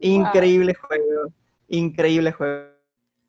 [0.00, 1.32] Increíble juego,
[1.68, 2.70] increíble juego.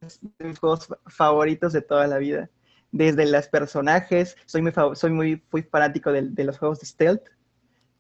[0.02, 2.50] Es de mis juegos favoritos de toda la vida.
[2.92, 7.24] Desde los personajes, soy muy, soy muy, fanático de, los juegos de stealth.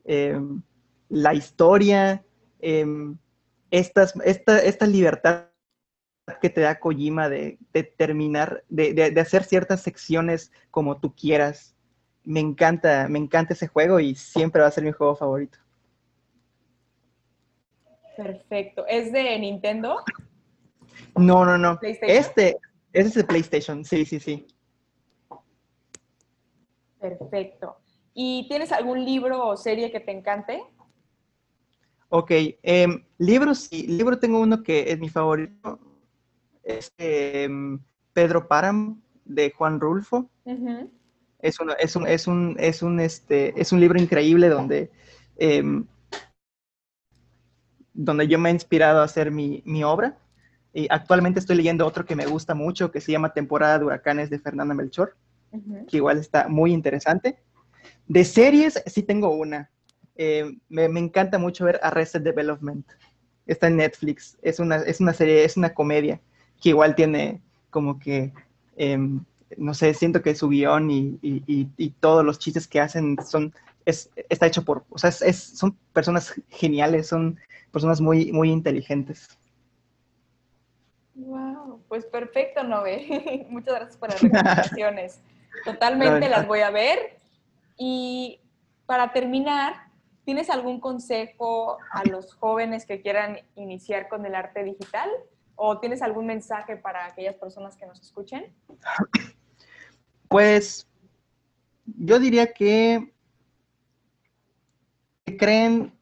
[0.06, 0.62] Em,
[1.10, 2.24] la historia,
[2.60, 3.18] em,
[3.72, 5.48] esta, esta libertad
[6.42, 7.58] que te da Kojima de,
[7.98, 11.76] terminar, de, de, hacer ciertas secciones como tú quieras.
[12.24, 15.60] Me encanta, me encanta ese juego y siempre va a ser mi juego favorito.
[18.18, 18.86] Perfecto.
[18.88, 20.04] ¿Es de Nintendo?
[21.16, 21.80] No, no, no.
[21.82, 22.58] Este,
[22.92, 24.48] ese es de PlayStation, sí, sí, sí.
[27.00, 27.78] Perfecto.
[28.16, 30.64] ¿Y tienes algún libro o serie que te encante?
[32.10, 32.32] Ok,
[32.64, 35.80] em, libros, sí, libro tengo uno que es mi favorito,
[36.64, 37.80] es em,
[38.14, 40.32] Pedro Páramo, de Juan Rulfo.
[41.40, 44.90] es, un, es, un, es, un, es, un, este, es un libro increíble donde
[45.38, 45.86] em,
[47.98, 50.18] donde yo me he inspirado a hacer mi, obra.
[50.72, 54.30] Y actualmente estoy leyendo otro que me gusta mucho, que se llama Temporada de Huracanes
[54.30, 55.18] de Fernanda Melchor,
[55.88, 57.40] que igual está muy interesante.
[58.08, 59.72] De series, sí tengo una.
[60.16, 62.86] Eh, me, encanta mucho ver Arrested Development.
[63.48, 64.38] Está en Netflix.
[64.44, 66.22] Es una, es una serie, es una comedia,
[66.62, 67.42] que igual tiene
[67.72, 68.32] como que,
[68.76, 69.24] em,
[69.56, 73.54] no sé, siento que su guion y, todos los chistes que hacen son,
[73.86, 77.40] es, está hecho por, o sea, son personas geniales, son
[77.72, 79.38] personas muy, muy inteligentes.
[81.16, 83.48] Wow, pues perfecto, Nove.
[83.50, 85.22] Muchas gracias por las recomendaciones.
[85.66, 87.18] Totalmente las voy a ver.
[87.78, 88.40] Y
[88.86, 89.88] para terminar,
[90.26, 95.10] ¿tienes algún consejo a los jóvenes que quieran iniciar con el arte digital?
[95.56, 98.54] ¿O tienes algún mensaje para aquellas personas que nos escuchen?
[100.28, 100.88] Pues
[101.86, 103.14] yo diría que
[105.38, 105.94] creen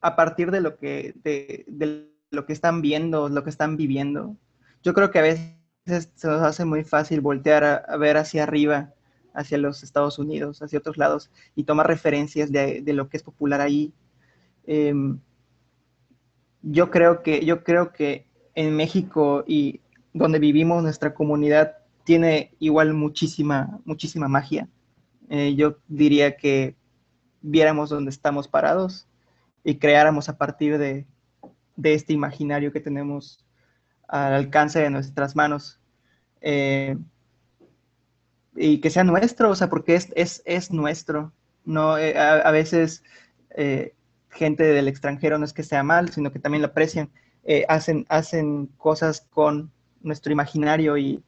[0.00, 4.36] a partir de lo que, de, lo que están viendo, lo que están viviendo.
[4.82, 8.92] Yo creo que a veces se nos hace muy fácil voltear a, ver hacia arriba,
[9.32, 13.60] hacia los Estados Unidos, hacia otros lados, y tomar referencias de, lo que es popular
[13.60, 13.92] ahí.
[14.66, 15.18] Em,
[16.62, 19.80] yo, creo que, yo creo que en México y
[20.12, 24.68] donde vivimos, nuestra comunidad tiene igual muchísima, muchísima magia.
[25.28, 26.76] Eh, yo diría que
[27.40, 29.08] viéramos dónde estamos parados
[29.64, 31.06] y creáramos a partir de,
[31.76, 33.44] de este imaginario que tenemos
[34.08, 35.80] al alcance de nuestras manos.
[36.40, 36.96] Eh,
[38.56, 41.32] y que sea nuestro, o sea, porque es, es, es nuestro.
[41.64, 43.02] No, eh, a, veces
[43.50, 43.94] eh,
[44.30, 47.10] gente del extranjero no es que sea mal, sino que también lo aprecian.
[47.68, 51.22] hacen, hacen cosas con nuestro imaginario y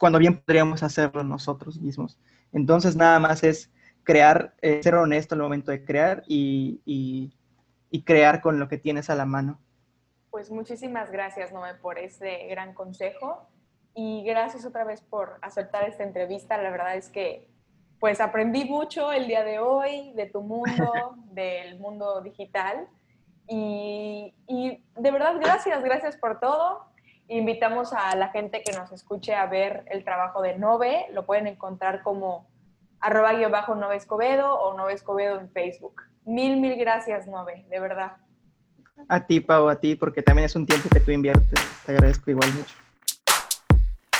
[0.00, 2.18] cuando bien podríamos hacerlo nosotros mismos.
[2.52, 3.70] Entonces nada más es
[4.02, 6.80] crear, ser honesto en el momento de crear y,
[7.90, 9.60] y crear con lo que tienes a la mano.
[10.30, 13.48] Pues muchísimas gracias, Noé, por ese gran consejo
[13.94, 16.56] y gracias otra vez por aceptar esta entrevista.
[16.56, 17.48] La verdad es que
[17.98, 20.92] pues aprendí mucho el día de hoy de tu mundo,
[21.32, 22.88] del mundo digital
[23.46, 26.89] y, y de verdad gracias, gracias por todo.
[27.30, 31.46] Invitamos a la gente que nos escuche a ver el trabajo de Nove, lo pueden
[31.46, 32.48] encontrar como
[32.98, 36.02] arroba guion bajo Nove Escobedo o Nove Escobedo en Facebook.
[36.24, 38.16] Mil, mil gracias, Nove, de verdad.
[39.08, 41.60] A ti, Pau, a ti, porque también es un tiempo que tú inviertes.
[41.86, 42.74] Te agradezco igual mucho.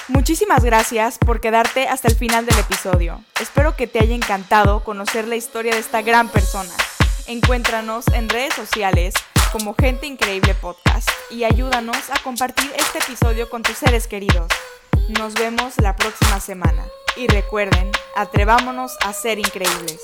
[0.06, 3.20] Muchísimas gracias por quedarte hasta el final del episodio.
[3.40, 6.70] Espero que te haya encantado conocer la historia de esta gran persona.
[7.26, 9.14] Encuéntranos en redes sociales
[9.52, 14.48] como Gente Increíble Podcast y ayúdanos a compartir este episodio con tus seres queridos.
[15.18, 16.84] Nos vemos la próxima semana
[17.16, 20.00] y recuerden, atrevámonos a ser increíbles.